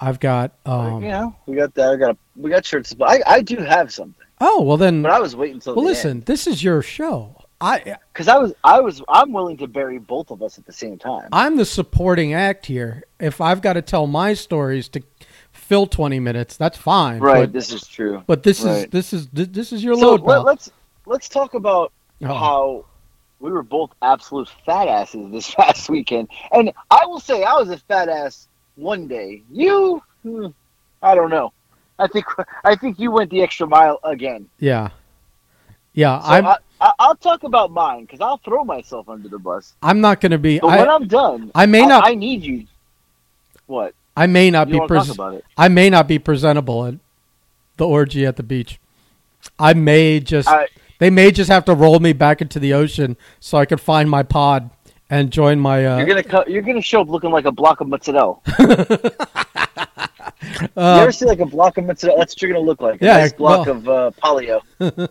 [0.00, 1.02] I've got um.
[1.02, 1.92] you know, we got that.
[1.92, 2.94] I got a, we got shirts.
[2.94, 4.14] But I I do have something.
[4.40, 5.02] Oh well, then.
[5.02, 6.20] But I was waiting until well, the listen.
[6.22, 7.36] This is your show.
[7.60, 10.72] I because I was I was I'm willing to bury both of us at the
[10.72, 11.28] same time.
[11.32, 13.04] I'm the supporting act here.
[13.20, 15.02] If I've got to tell my stories to
[15.52, 17.20] fill 20 minutes, that's fine.
[17.20, 18.22] right, But, this is true.
[18.26, 20.22] but this is this is this is your So load.
[20.22, 20.70] Let, let's
[21.06, 22.26] let's talk about Oh.
[22.34, 22.84] how
[23.40, 26.28] we were both absolute fat asses this past weekend.
[26.52, 29.42] And I will say I was a fat ass one day.
[29.50, 30.48] You, hmm,
[31.02, 31.52] I don't know.
[31.98, 32.26] I think
[32.64, 34.48] I think you went the extra mile again.
[34.58, 34.90] Yeah,
[35.92, 36.20] yeah.
[36.20, 39.74] So I'm I, I, I'll talk about mine because I'll throw myself under the bus.
[39.82, 40.58] I'm not going to be.
[40.58, 42.04] But when I, I'm done, I may I, not.
[42.06, 42.66] I need you.
[43.66, 43.94] What?
[44.16, 44.86] I may not You be.
[44.86, 45.44] Pres- about it?
[45.56, 46.94] I may not be presentable at
[47.76, 48.78] the orgy at the beach.
[49.58, 50.48] I may just.
[50.48, 50.68] I-
[51.00, 54.08] they may just have to roll me back into the ocean so I could find
[54.08, 54.70] my pod
[55.10, 55.84] and join my.
[55.86, 58.36] Uh, You're gonna co- you're gonna show up looking like a block of mozzarella.
[58.58, 58.68] you
[60.76, 62.18] uh, ever see like a block of mozzarella?
[62.18, 63.00] That's what you're gonna look like.
[63.02, 64.60] A Yeah, nice block well- of uh, polio.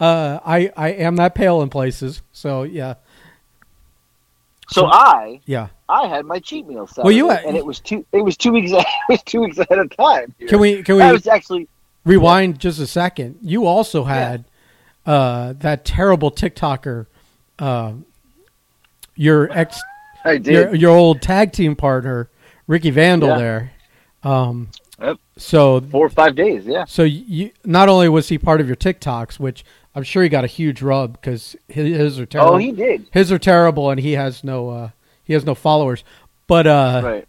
[0.00, 2.22] uh, I I am that pale in places.
[2.32, 2.94] So yeah,
[4.70, 5.68] So I yeah.
[5.88, 8.04] I had my cheat meal Saturday, Well, you had- and it was two.
[8.12, 8.72] It was two weeks.
[8.74, 10.34] It was two weeks ahead of time.
[10.48, 11.68] Can we can I we was actually
[12.04, 13.38] rewind just a second?
[13.42, 14.44] You also had
[15.06, 17.06] uh, that terrible TikToker,
[17.58, 17.92] uh,
[19.16, 19.80] your ex,
[20.24, 20.52] I did.
[20.52, 22.28] your your old tag team partner,
[22.66, 23.30] Ricky Vandal.
[23.30, 23.38] Yeah.
[23.38, 23.72] There.
[24.22, 24.68] Um,
[25.00, 25.18] Yep.
[25.36, 26.66] So four or five days.
[26.66, 26.84] Yeah.
[26.84, 30.44] so you not only was he part of your TikToks, which I'm sure he got
[30.44, 32.54] a huge rub because his, his are terrible.
[32.54, 33.06] Oh, he did.
[33.12, 34.90] his are terrible, and he has no uh,
[35.24, 36.04] he has no followers.
[36.46, 37.28] But uh, right.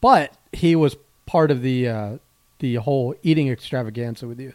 [0.00, 0.96] but he was
[1.26, 2.16] part of the uh,
[2.58, 4.52] the whole eating extravaganza with you.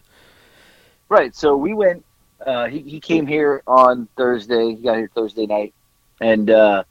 [1.09, 1.35] Right.
[1.35, 2.05] So we went.
[2.45, 4.75] Uh, he he came here on Thursday.
[4.75, 5.73] He got here Thursday night,
[6.19, 6.83] and uh,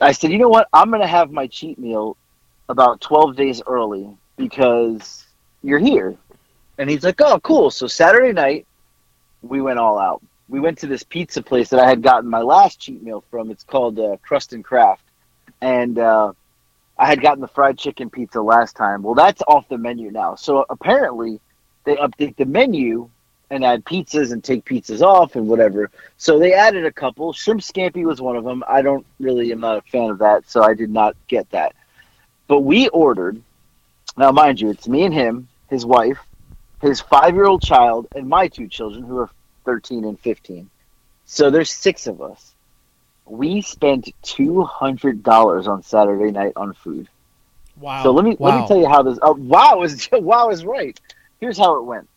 [0.00, 0.68] I said, you know what?
[0.72, 2.16] I'm gonna have my cheat meal
[2.68, 5.26] about 12 days early because
[5.62, 6.16] you're here.
[6.78, 7.70] And he's like, oh, cool.
[7.70, 8.66] So Saturday night,
[9.42, 10.22] we went all out.
[10.48, 13.50] We went to this pizza place that I had gotten my last cheat meal from.
[13.50, 15.04] It's called uh, Crust and Craft,
[15.60, 16.32] and uh,
[16.98, 19.02] I had gotten the fried chicken pizza last time.
[19.02, 20.34] Well, that's off the menu now.
[20.34, 21.40] So apparently,
[21.84, 23.08] they update the menu
[23.50, 25.90] and add pizzas and take pizzas off and whatever.
[26.16, 27.32] So they added a couple.
[27.32, 28.62] Shrimp scampi was one of them.
[28.66, 31.74] I don't really am not a fan of that, so I did not get that.
[32.46, 33.42] But we ordered.
[34.16, 36.18] Now, mind you, it's me and him, his wife,
[36.80, 39.30] his five-year-old child, and my two children who are
[39.64, 40.70] 13 and 15.
[41.26, 42.54] So there's six of us.
[43.24, 47.08] We spent two hundred dollars on Saturday night on food.
[47.78, 48.02] Wow.
[48.02, 49.18] So let me let me tell you how this.
[49.22, 50.98] Oh, wow is wow is right.
[51.40, 52.08] Here's how it went.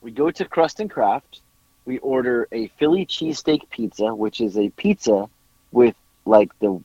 [0.00, 1.40] We go to Crust and Craft.
[1.84, 5.28] We order a Philly cheesesteak pizza, which is a pizza
[5.72, 6.82] with like the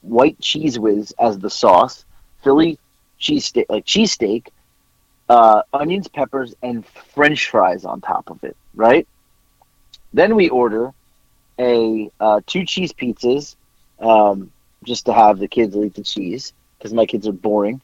[0.00, 2.04] white cheese whiz as the sauce,
[2.42, 2.78] Philly
[3.20, 4.48] cheesesteak, like cheesesteak,
[5.28, 8.56] uh, onions, peppers, and French fries on top of it.
[8.74, 9.06] Right.
[10.12, 10.92] Then we order
[11.58, 13.56] a uh, two cheese pizzas,
[14.00, 14.50] um,
[14.84, 17.80] just to have the kids eat the cheese because my kids are boring.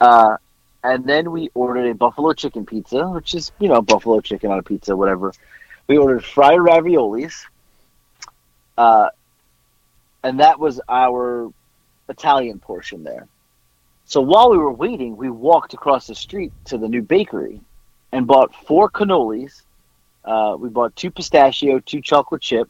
[0.00, 0.36] Uh,
[0.82, 4.58] and then we ordered a buffalo chicken pizza, which is you know buffalo chicken on
[4.58, 5.32] a pizza, whatever.
[5.86, 7.44] We ordered fried raviolis,
[8.78, 9.10] uh,
[10.22, 11.52] and that was our
[12.08, 13.26] Italian portion there.
[14.04, 17.60] So while we were waiting, we walked across the street to the new bakery
[18.12, 19.62] and bought four cannolis.
[20.24, 22.68] Uh, we bought two pistachio, two chocolate chip.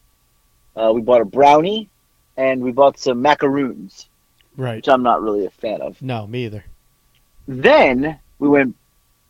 [0.76, 1.88] Uh, we bought a brownie,
[2.36, 4.08] and we bought some macaroons,
[4.56, 4.76] right.
[4.76, 6.00] which I'm not really a fan of.
[6.02, 6.64] No, me either.
[7.50, 8.76] Then we went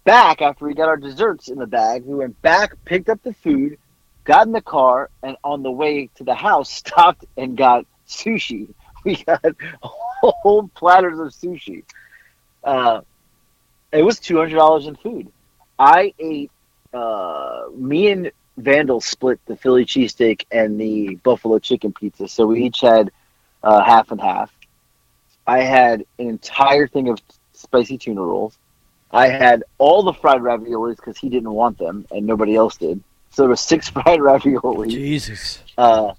[0.05, 2.05] back after we got our desserts in the bag.
[2.05, 3.79] We went back, picked up the food,
[4.25, 8.69] got in the car, and on the way to the house, stopped and got sushi.
[9.03, 9.43] We got
[9.81, 11.85] whole platters of sushi.
[12.63, 13.01] Uh,
[13.93, 15.33] it was two hundred dollars in food.
[15.79, 16.51] I ate.
[16.93, 22.65] Uh, me and Vandal split the Philly cheesesteak and the buffalo chicken pizza, so we
[22.65, 23.11] each had
[23.63, 24.53] uh, half and half.
[25.47, 27.23] I had an entire thing of
[27.61, 28.57] spicy tuna rolls.
[29.12, 33.03] I had all the fried raviolis because he didn't want them and nobody else did.
[33.31, 34.90] So there was six fried raviolis.
[34.90, 35.61] Jesus.
[35.77, 36.12] Uh,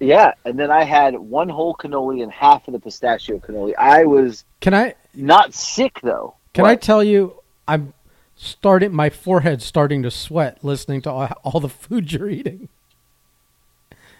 [0.00, 3.74] yeah, and then I had one whole cannoli and half of the pistachio cannoli.
[3.76, 6.34] I was Can I not sick though.
[6.54, 7.92] can I tell you I'm
[8.36, 12.68] starting my forehead starting to sweat listening to all, all the food you're eating.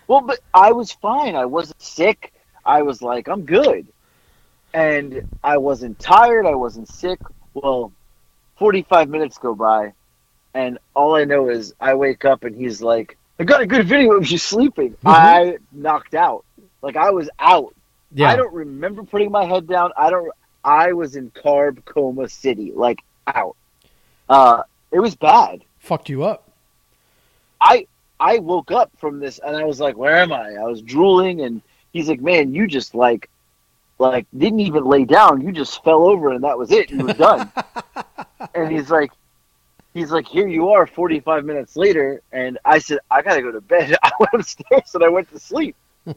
[0.08, 1.36] Well, but I was fine.
[1.36, 2.32] I wasn't sick.
[2.64, 3.86] I was like, I'm good.
[4.74, 6.46] And I wasn't tired.
[6.46, 7.18] I wasn't sick.
[7.54, 7.92] Well,
[8.58, 9.92] 45 minutes go by,
[10.54, 13.86] and all I know is I wake up and he's like, I got a good
[13.86, 14.96] video of you sleeping.
[15.04, 16.44] I knocked out.
[16.82, 17.74] Like, I was out.
[18.12, 18.28] Yeah.
[18.28, 19.92] I don't remember putting my head down.
[19.96, 20.30] I don't.
[20.64, 23.56] I was in carb coma city, like out.
[24.28, 25.62] Uh, It was bad.
[25.78, 26.50] Fucked you up.
[27.60, 27.86] I
[28.20, 31.42] I woke up from this and I was like, "Where am I?" I was drooling,
[31.42, 33.28] and he's like, "Man, you just like,
[33.98, 35.40] like didn't even lay down.
[35.40, 36.90] You just fell over, and that was it.
[36.90, 37.50] You were done."
[38.54, 39.12] and he's like,
[39.94, 43.60] he's like, "Here you are, 45 minutes later," and I said, "I gotta go to
[43.60, 45.76] bed." I went upstairs and I went to sleep.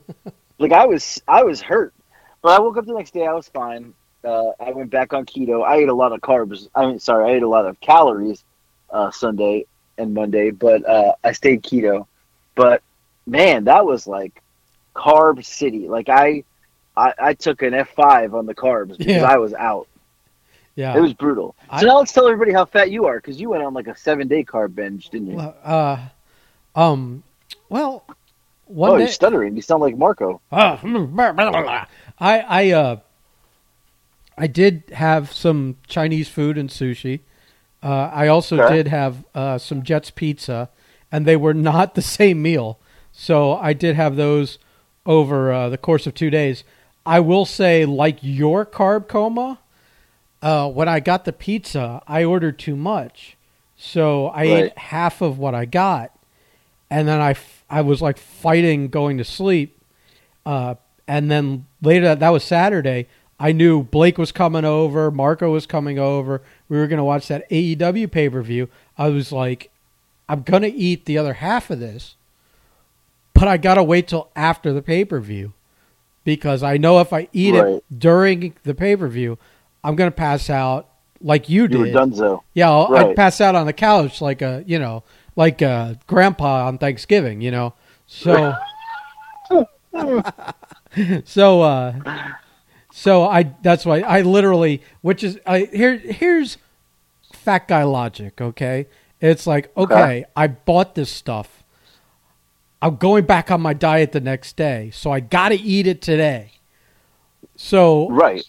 [0.59, 1.93] like I was, I was hurt,
[2.41, 3.25] but I woke up the next day.
[3.25, 3.93] I was fine.
[4.23, 5.63] Uh, I went back on keto.
[5.63, 6.69] I ate a lot of carbs.
[6.75, 8.43] I mean, sorry, I ate a lot of calories
[8.91, 9.65] uh, Sunday
[9.97, 12.05] and Monday, but uh, I stayed keto.
[12.55, 12.83] But
[13.25, 14.41] man, that was like
[14.95, 15.87] carb city.
[15.87, 16.43] Like I,
[16.95, 19.23] I, I took an F five on the carbs because Yeah.
[19.23, 19.87] I was out.
[20.75, 20.97] Yeah.
[20.97, 21.55] It was brutal.
[21.61, 23.87] So I- now let's tell everybody how fat you are because you went on like
[23.87, 25.35] a seven day carb binge, didn't you?
[25.37, 25.97] Well, uh,
[26.75, 27.23] um,
[27.69, 28.03] well,
[28.65, 29.55] one oh, day you're stuttering.
[29.55, 30.41] You sound like Marco.
[30.51, 30.77] Uh,
[32.19, 32.95] I I uh
[34.37, 37.19] I did have some Chinese food and sushi.
[37.83, 38.75] Uh, I also Okay.
[38.75, 40.69] did have uh, some Jets pizza,
[41.11, 42.79] and they were not the same meal.
[43.11, 44.57] So I did have those
[45.05, 46.63] over uh, the course of two days.
[47.05, 49.59] I will say, like your carb coma,
[50.41, 53.37] uh, when I got the pizza, I ordered too much,
[53.77, 56.11] so I ate half of what I got,
[56.89, 59.77] and then I, f- I was like fighting going to sleep.
[60.45, 60.75] Uh,
[61.07, 63.07] and then later, that was Saturday.
[63.39, 66.41] I knew Blake was coming over, Marco was coming over.
[66.69, 68.69] We were going to watch that AEW pay per view.
[68.97, 69.71] I was like,
[70.29, 72.15] I'm going to eat the other half of this,
[73.33, 75.53] but I got to wait till after the pay per view
[76.23, 77.75] because I know if I eat Right.
[77.75, 79.37] it during the pay per view,
[79.83, 80.89] I'm going to pass out
[81.21, 81.95] like you You were did.
[81.95, 82.41] donezo.
[82.53, 85.03] Yeah, I'll, I'd pass out on the couch like a you know
[85.35, 87.41] like a grandpa on Thanksgiving.
[87.41, 87.73] You know,
[88.07, 88.53] so
[91.25, 91.93] so uh,
[92.91, 96.57] so I that's why I literally which is I here here's
[97.33, 98.41] fat guy logic.
[98.41, 98.87] Okay,
[99.19, 100.25] it's like okay, Okay.
[100.35, 101.60] I bought this stuff.
[102.81, 106.01] I'm going back on my diet the next day, so I got to eat it
[106.01, 106.53] today.
[107.55, 108.43] So Right.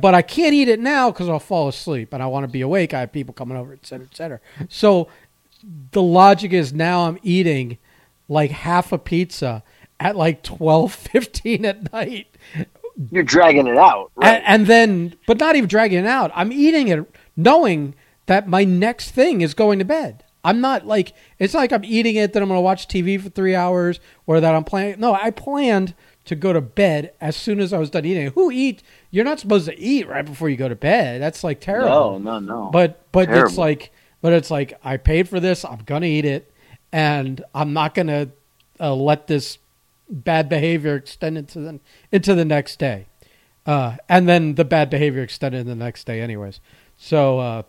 [0.00, 2.60] but I can't eat it now because I'll fall asleep and I want to be
[2.60, 2.92] awake.
[2.92, 4.40] I have people coming over, et cetera, et cetera.
[4.68, 5.08] So
[5.92, 7.78] the logic is now I'm eating
[8.28, 9.62] like half a pizza
[10.00, 12.26] at like twelve fifteen at night,
[13.10, 14.10] You're dragging it out.
[14.16, 14.34] Right.
[14.34, 16.30] and, and then but not even dragging it out.
[16.34, 17.94] I'm eating it knowing
[18.26, 20.23] that my next thing is going to bed.
[20.44, 23.20] I'm not like it's not like I'm eating it that I'm going to watch TV
[23.20, 25.00] for three hours or that I'm planning.
[25.00, 25.94] No, I planned
[26.26, 28.30] to go to bed as soon as I was done eating.
[28.32, 28.82] Who eat?
[29.10, 31.22] You're not supposed to eat right before you go to bed.
[31.22, 32.18] That's like terrible.
[32.18, 32.70] no, no, no.
[32.70, 35.64] But but it's like but it's like I paid for this.
[35.64, 36.50] I'm gonna eat it,
[36.92, 38.28] and I'm not gonna
[38.80, 39.58] uh, let this
[40.08, 41.80] bad behavior extend into the
[42.12, 43.06] into the next day,
[43.66, 46.60] uh, and then the bad behavior extended the next day, anyways.
[46.96, 47.62] So uh,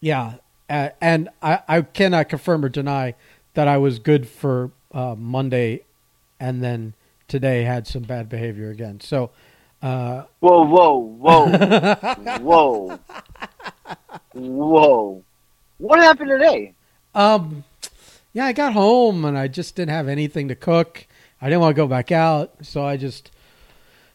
[0.00, 0.34] yeah,
[0.68, 3.14] uh, and I, I cannot confirm or deny
[3.54, 5.82] that I was good for uh, Monday,
[6.40, 6.94] and then
[7.28, 9.00] today had some bad behavior again.
[9.00, 9.30] So.
[9.82, 11.46] Uh, Whoa, whoa, whoa,
[12.40, 12.98] whoa,
[14.32, 15.22] whoa!
[15.76, 16.72] What happened today?
[17.14, 17.64] Um,
[18.32, 21.06] yeah, I got home and I just didn't have anything to cook.
[21.40, 23.30] I didn't want to go back out, so I just,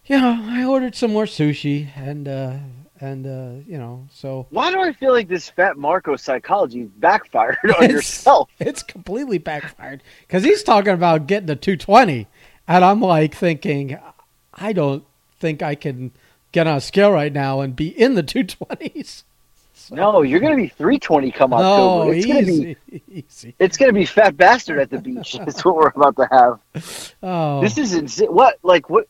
[0.06, 2.54] you know, I ordered some more sushi and uh
[3.02, 7.58] and uh you know, so Why do I feel like this fat Marco psychology backfired
[7.64, 8.50] on It's- yourself?
[8.60, 12.28] it's completely backfired because he's talking about getting to 220,
[12.68, 13.98] and I'm like thinking,
[14.54, 15.04] I don't
[15.40, 16.12] think I can
[16.52, 19.24] get on a scale right now and be in the 220s.
[19.92, 22.06] No, you're gonna be 320 come October.
[22.06, 23.56] No, it's gonna be easy, easy.
[23.58, 25.34] it's gonna be fat bastard at the beach.
[25.34, 27.14] That's what we're about to have.
[27.24, 28.28] Oh, This is insane.
[28.28, 29.08] What like what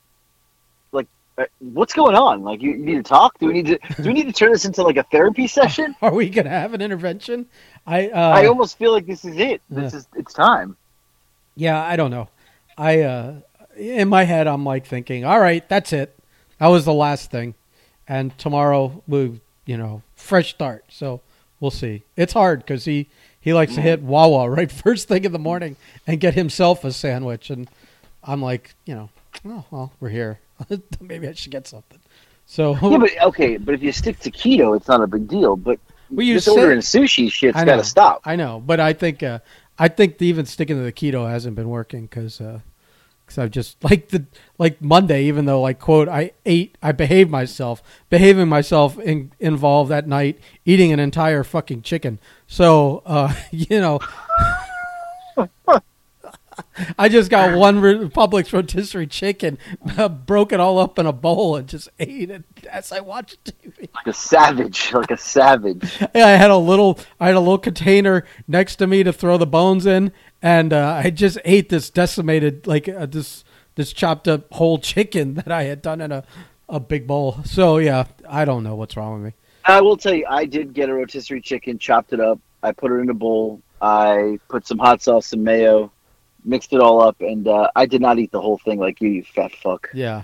[1.60, 2.44] what's going on?
[2.44, 3.38] Like you, you need to talk?
[3.40, 5.96] Do we need to do we need to turn this into like a therapy session?
[6.02, 7.48] are we gonna have an intervention?
[7.86, 9.62] I uh, I almost feel like this is it.
[9.70, 10.78] This is it's time.
[11.56, 12.30] Yeah, I don't know.
[12.78, 13.36] I uh
[13.78, 16.18] in my head I'm like thinking, all right, that's it.
[16.60, 17.56] That was the last thing.
[18.08, 20.86] And tomorrow we, you know, fresh start.
[20.90, 21.22] So
[21.60, 22.04] we'll see.
[22.16, 23.08] It's hard cuz he
[23.40, 25.76] he likes to hit Wawa right first thing in the morning
[26.06, 27.70] and get himself a sandwich and
[28.24, 29.10] I'm like, you know,
[29.46, 30.40] oh, well, we're here.
[31.02, 32.00] Maybe I should get something.
[32.46, 35.56] So Yeah, but okay, but if you stick to keto, it's not a big deal.
[35.56, 35.80] But
[36.10, 38.22] Well, you this say- ordering sushi shit's got to stop.
[38.26, 39.40] I know, but I think uh,
[39.78, 44.10] I think even sticking to the keto hasn't been working because because I've just like
[44.10, 44.26] the
[44.58, 47.84] like Monday, even though like quote I ate, I behaved myself.
[48.10, 52.20] Behaving myself in, involved that night eating an entire fucking chicken.
[52.48, 54.00] So uh, you know,
[56.98, 59.58] I just got one Publix rotisserie chicken,
[60.26, 63.90] broke it all up in a bowl, and just ate it as I watched TV.
[63.94, 66.00] Like a savage, like a savage.
[66.16, 69.38] Yeah, I had a little, I had a little container next to me to throw
[69.38, 73.44] the bones in, and uh, I just ate this decimated, like uh, this
[73.76, 76.24] this chopped up whole chicken that I had done in a
[76.70, 77.40] a big bowl.
[77.46, 79.34] So yeah, I don't know what's wrong with me.
[79.66, 82.40] I will tell you, I did get a rotisserie chicken, chopped it up.
[82.64, 83.62] I put it in a bowl.
[83.82, 85.92] I put some hot sauce, some mayo,
[86.46, 89.10] mixed it all up, and uh, I did not eat the whole thing like you,
[89.10, 89.90] you fat fuck.
[89.94, 90.24] Yeah,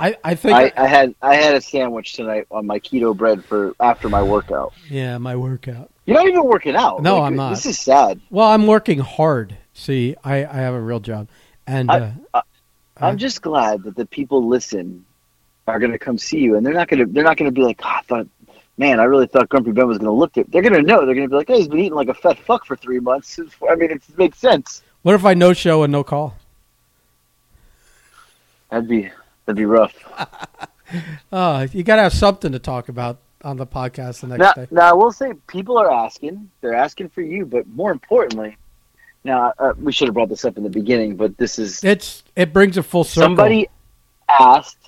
[0.00, 3.44] I I think I, I had I had a sandwich tonight on my keto bread
[3.44, 4.72] for after my workout.
[4.90, 5.90] yeah my workout.
[6.06, 7.02] You're not even working out.
[7.02, 7.50] No, Like, I'm not.
[7.50, 8.20] This is sad.
[8.30, 9.56] Well, I'm working hard.
[9.72, 11.28] See, I I have a real job,
[11.66, 12.42] and I- uh, I-
[12.98, 15.04] I'm I- just glad that the people listen
[15.66, 17.54] are going to come see you, and they're not going to they're not going to
[17.54, 18.26] be like, oh, I thought,
[18.78, 20.36] man, I really thought Grumpy Ben was going to look.
[20.36, 20.48] At.
[20.52, 21.04] They're going to know.
[21.06, 23.00] They're going to be like, hey, he's been eating like a fat fuck for three
[23.00, 23.40] months.
[23.68, 24.82] I mean, it makes sense.
[25.04, 26.34] What if I no show and no call?
[28.70, 29.10] That'd be
[29.46, 29.94] that'd be rough.
[31.30, 34.52] Uh, you got to have something to talk about on the podcast the next Now,
[34.54, 34.66] day.
[34.70, 36.50] now I will say people are asking.
[36.60, 38.56] They're asking for you, but more importantly,
[39.22, 42.24] now uh, we should have brought this up in the beginning, but this is It's
[42.34, 43.28] it brings a full circle.
[43.28, 43.68] somebody
[44.28, 44.78] asked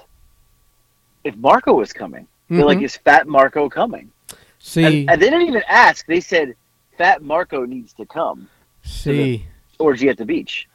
[1.25, 2.27] if Marco was coming.
[2.49, 2.85] They're like, Mhm.
[2.85, 4.11] is Fat Marco coming?
[4.59, 6.07] see And, and they didn't even ask.
[6.07, 6.55] They said,
[6.97, 8.49] Fat Marco needs to come.
[8.83, 9.45] see
[9.79, 10.69] Orgy at the beach.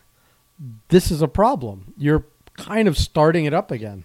[0.89, 1.93] this is a problem.
[1.97, 2.25] You're
[2.55, 4.03] kind of starting it up again.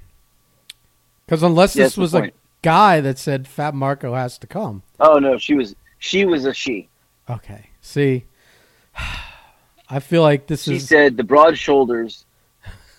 [1.25, 2.31] Because unless Yeah, this was a
[2.63, 4.83] guy that said Fat Marco has to come.
[5.01, 6.89] Oh no, she was she was a she.
[7.29, 7.71] Okay.
[7.81, 8.25] See,
[9.91, 12.25] I feel like this She is She said the broad shoulders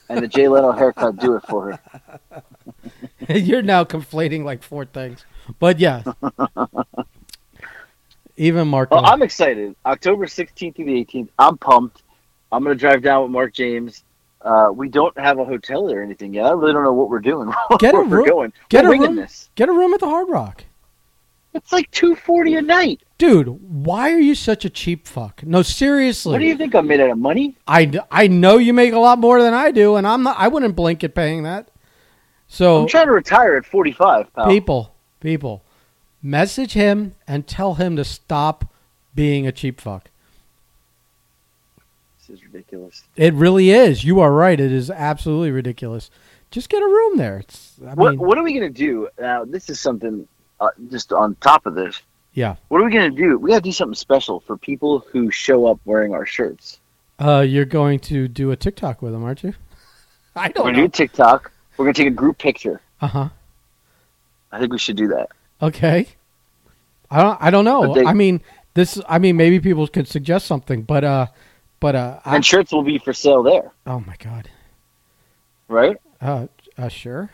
[0.09, 2.43] and the Jay Leno haircut do it for her.
[3.29, 5.25] You're now conflating like four things.
[5.59, 6.03] But yeah.
[8.38, 8.91] Even Mark.
[8.91, 9.75] Well, I'm excited.
[9.85, 11.29] October 16th through the 18th.
[11.39, 12.03] I'm pumped.
[12.51, 14.03] I'm gonna drive down with Mark James.
[14.41, 16.45] Uh, we don't have a hotel or anything yet.
[16.45, 17.51] I really don't know what we're doing.
[17.79, 18.53] Get a room- going.
[18.69, 19.15] get we're a room.
[19.15, 19.49] this.
[19.55, 20.63] Get a room at the Hard Rock.
[21.53, 23.01] It's like 240 a night.
[23.17, 25.43] Dude, why are you such a cheap fuck?
[25.43, 26.33] No, seriously.
[26.33, 27.57] What do you think I'm made out of money?
[27.67, 30.38] I, I know you make a lot more than I do, and I'm not.
[30.38, 31.71] I wouldn't blink at paying that.
[32.47, 35.63] So I'm trying to retire at 45, people, people,
[36.22, 38.74] message him and tell him to stop
[39.15, 40.09] being a cheap fuck.
[42.20, 43.03] This is ridiculous.
[43.15, 44.03] It really is.
[44.03, 44.59] You are right.
[44.59, 46.09] It is absolutely ridiculous.
[46.51, 47.39] Just get a room there.
[47.39, 47.74] It's.
[47.86, 49.45] I What mean, What are we gonna do now?
[49.45, 50.28] This is something
[50.59, 52.01] uh, just on top of this.
[52.34, 52.55] yeah.
[52.70, 53.38] What are we gonna do?
[53.38, 56.80] We gotta do something special for people who show up wearing our shirts.
[57.20, 59.53] Uh, you're going to do a TikTok with them, aren't you?
[60.36, 61.51] I don't We're gonna do a TikTok.
[61.78, 62.82] We're gonna take a group picture.
[63.01, 63.30] Uh huh.
[64.51, 65.30] I think we should do that.
[65.61, 66.07] Okay.
[67.09, 67.37] I don't.
[67.41, 67.93] I don't know.
[67.93, 68.41] They- I mean,
[68.73, 68.99] this.
[69.07, 71.27] I mean, maybe people could suggest something, but uh,
[71.79, 74.49] but uh, I, And shirts will be for sale there, oh my god.
[75.67, 75.95] right?
[76.21, 76.47] Uh,
[76.77, 77.29] uh, sure.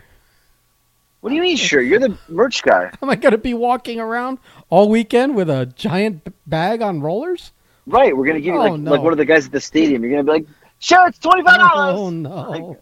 [1.22, 1.56] What do you mean?
[1.58, 5.50] Sure, you're the merch guy, Am I going to be walking around all weekend with
[5.50, 7.52] a giant bag on rollers?
[7.88, 8.16] right?
[8.16, 8.92] We're gonna give you Oh, like no.
[8.92, 10.04] like one of the guys at the stadium.
[10.04, 10.46] You're gonna be like,
[10.80, 11.98] shirts, twenty five dollars.
[12.00, 12.30] Oh no!
[12.50, 12.80] Like-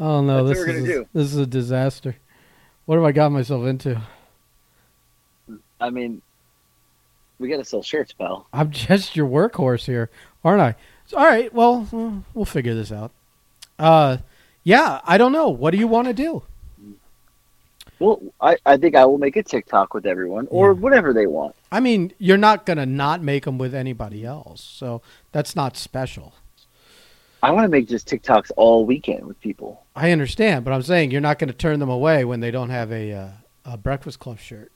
[0.00, 0.44] oh no!
[0.46, 1.06] This is do.
[1.12, 2.16] this is a disaster.
[2.84, 4.00] What have I got myself into?
[5.80, 6.22] I mean,
[7.38, 8.46] we gotta sell shirts, pal.
[8.52, 10.10] I'm just your workhorse here,
[10.44, 10.74] aren't I?
[11.06, 11.52] So, all right.
[11.54, 13.12] Well, we'll figure this out.
[13.78, 14.18] Uh,
[14.64, 15.00] yeah.
[15.04, 15.48] I don't know.
[15.48, 16.42] What do you want to do?
[18.00, 20.78] Well, I, I think I will make a TikTok with everyone or Yeah.
[20.80, 21.54] whatever they want.
[21.72, 25.02] I mean, you're not gonna not make them with anybody else, so
[25.32, 26.34] that's not special.
[27.42, 29.84] I want to make just TikToks all weekend with people.
[29.94, 32.70] I understand, but I'm saying you're not going to turn them away when they don't
[32.70, 33.28] have a uh,
[33.64, 34.72] a Breakfast Club shirt.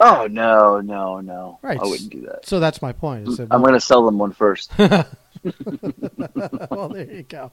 [0.00, 1.58] Oh no, no, no!
[1.62, 1.78] Right.
[1.78, 2.46] I wouldn't do that.
[2.46, 3.26] So that's my point.
[3.36, 4.72] that- I'm going to sell them one first.
[4.78, 7.52] well, there you go.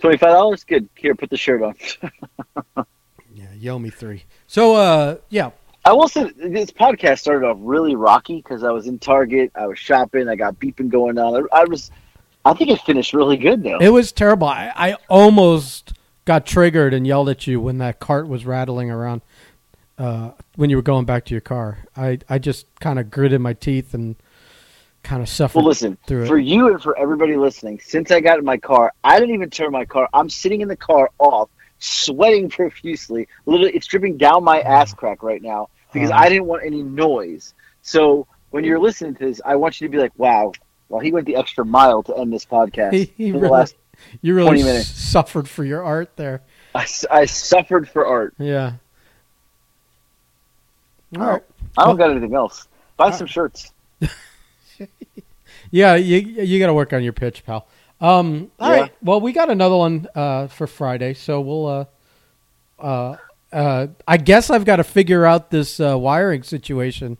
[0.00, 0.88] Twenty-five dollars, good.
[0.96, 2.84] Here, put the shirt on.
[3.34, 4.24] Yeah, yell me three.
[4.48, 5.50] So, uh, yeah,
[5.84, 9.68] I will say this podcast started off really rocky because I was in Target, I
[9.68, 11.46] was shopping, I got beeping going on.
[11.52, 11.92] I, I was,
[12.44, 13.78] I think it finished really good though.
[13.80, 14.48] it was terrible.
[14.48, 15.92] I, I almost
[16.28, 19.22] got triggered and yelled at you when that cart was rattling around.
[19.96, 23.40] Uh, when you were going back to your car, I, I just kind of gritted
[23.40, 24.14] my teeth and
[25.02, 26.28] kind of suffered well, listen, through it.
[26.28, 29.48] for you and for everybody listening, since I got in my car, I didn't even
[29.48, 30.06] turn my car.
[30.12, 31.48] I'm sitting in the car off,
[31.78, 33.26] sweating profusely.
[33.46, 36.14] Literally, it's dripping down my ass crack right now because Uh.
[36.16, 37.54] I didn't want any noise.
[37.80, 40.52] So when you're listening to this, I want you to be like, "Wow,
[40.90, 43.50] well, he went the extra mile to end this podcast." He- he For the really-
[43.52, 43.74] last,
[44.22, 44.88] you really 20 minutes.
[44.88, 46.42] suffered for your art there.
[46.74, 48.34] I, I suffered for art.
[48.38, 48.72] Yeah.
[51.16, 51.26] All Oh.
[51.26, 51.42] right.
[51.76, 52.68] I don't Well- got anything else.
[52.96, 53.72] Buy Uh, some shirts.
[55.70, 57.66] Yeah, you you got to work on your pitch, pal.
[58.00, 58.80] Um, all Yeah.
[58.82, 58.92] right.
[59.02, 61.66] Well, we got another one uh, for Friday, so we'll.
[61.66, 61.84] Uh,
[62.82, 63.16] uh,
[63.52, 67.18] uh, I guess I've got to figure out this uh, wiring situation.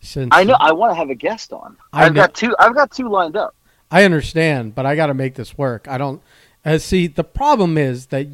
[0.00, 0.56] Since I know.
[0.58, 1.76] I want to have a guest on.
[1.92, 2.22] I I've know.
[2.22, 2.56] got two.
[2.58, 3.54] I've got two lined up.
[3.92, 5.86] I understand, but I got to make this work.
[5.86, 6.20] I don't.
[6.64, 8.26] Uh, see, the problem is that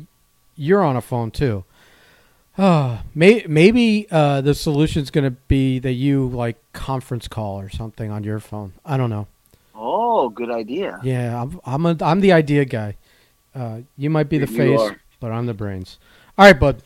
[0.57, 1.65] you're on a phone too.
[2.57, 7.69] Uh, may, maybe uh, the solution's going to be that you like conference call or
[7.69, 8.73] something on your phone.
[8.87, 9.27] I don't know.
[9.75, 10.99] Oh, good idea.
[11.03, 12.97] Yeah, I'm I'm, a, I'm the idea guy.
[13.55, 15.01] Uh, you might be the You face, are.
[15.21, 15.99] but I'm the brains.
[16.37, 16.83] All right, bud.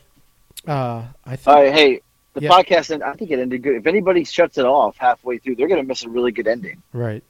[0.67, 1.73] Uh, I think All right.
[1.73, 2.01] Hey,
[2.33, 2.49] the Yeah.
[2.49, 3.01] podcast.
[3.03, 3.75] I think it ended good.
[3.75, 6.81] If anybody shuts it off halfway through, they're going to miss a really good ending.
[6.93, 7.23] right.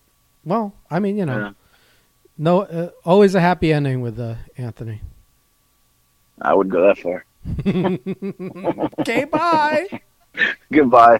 [0.45, 1.51] Well, I mean, you know, Yeah.
[2.37, 5.01] no, uh, always a happy ending with uh, Anthony.
[6.41, 7.25] I wouldn't go that far.
[9.01, 9.87] okay, bye.
[10.71, 11.19] Goodbye.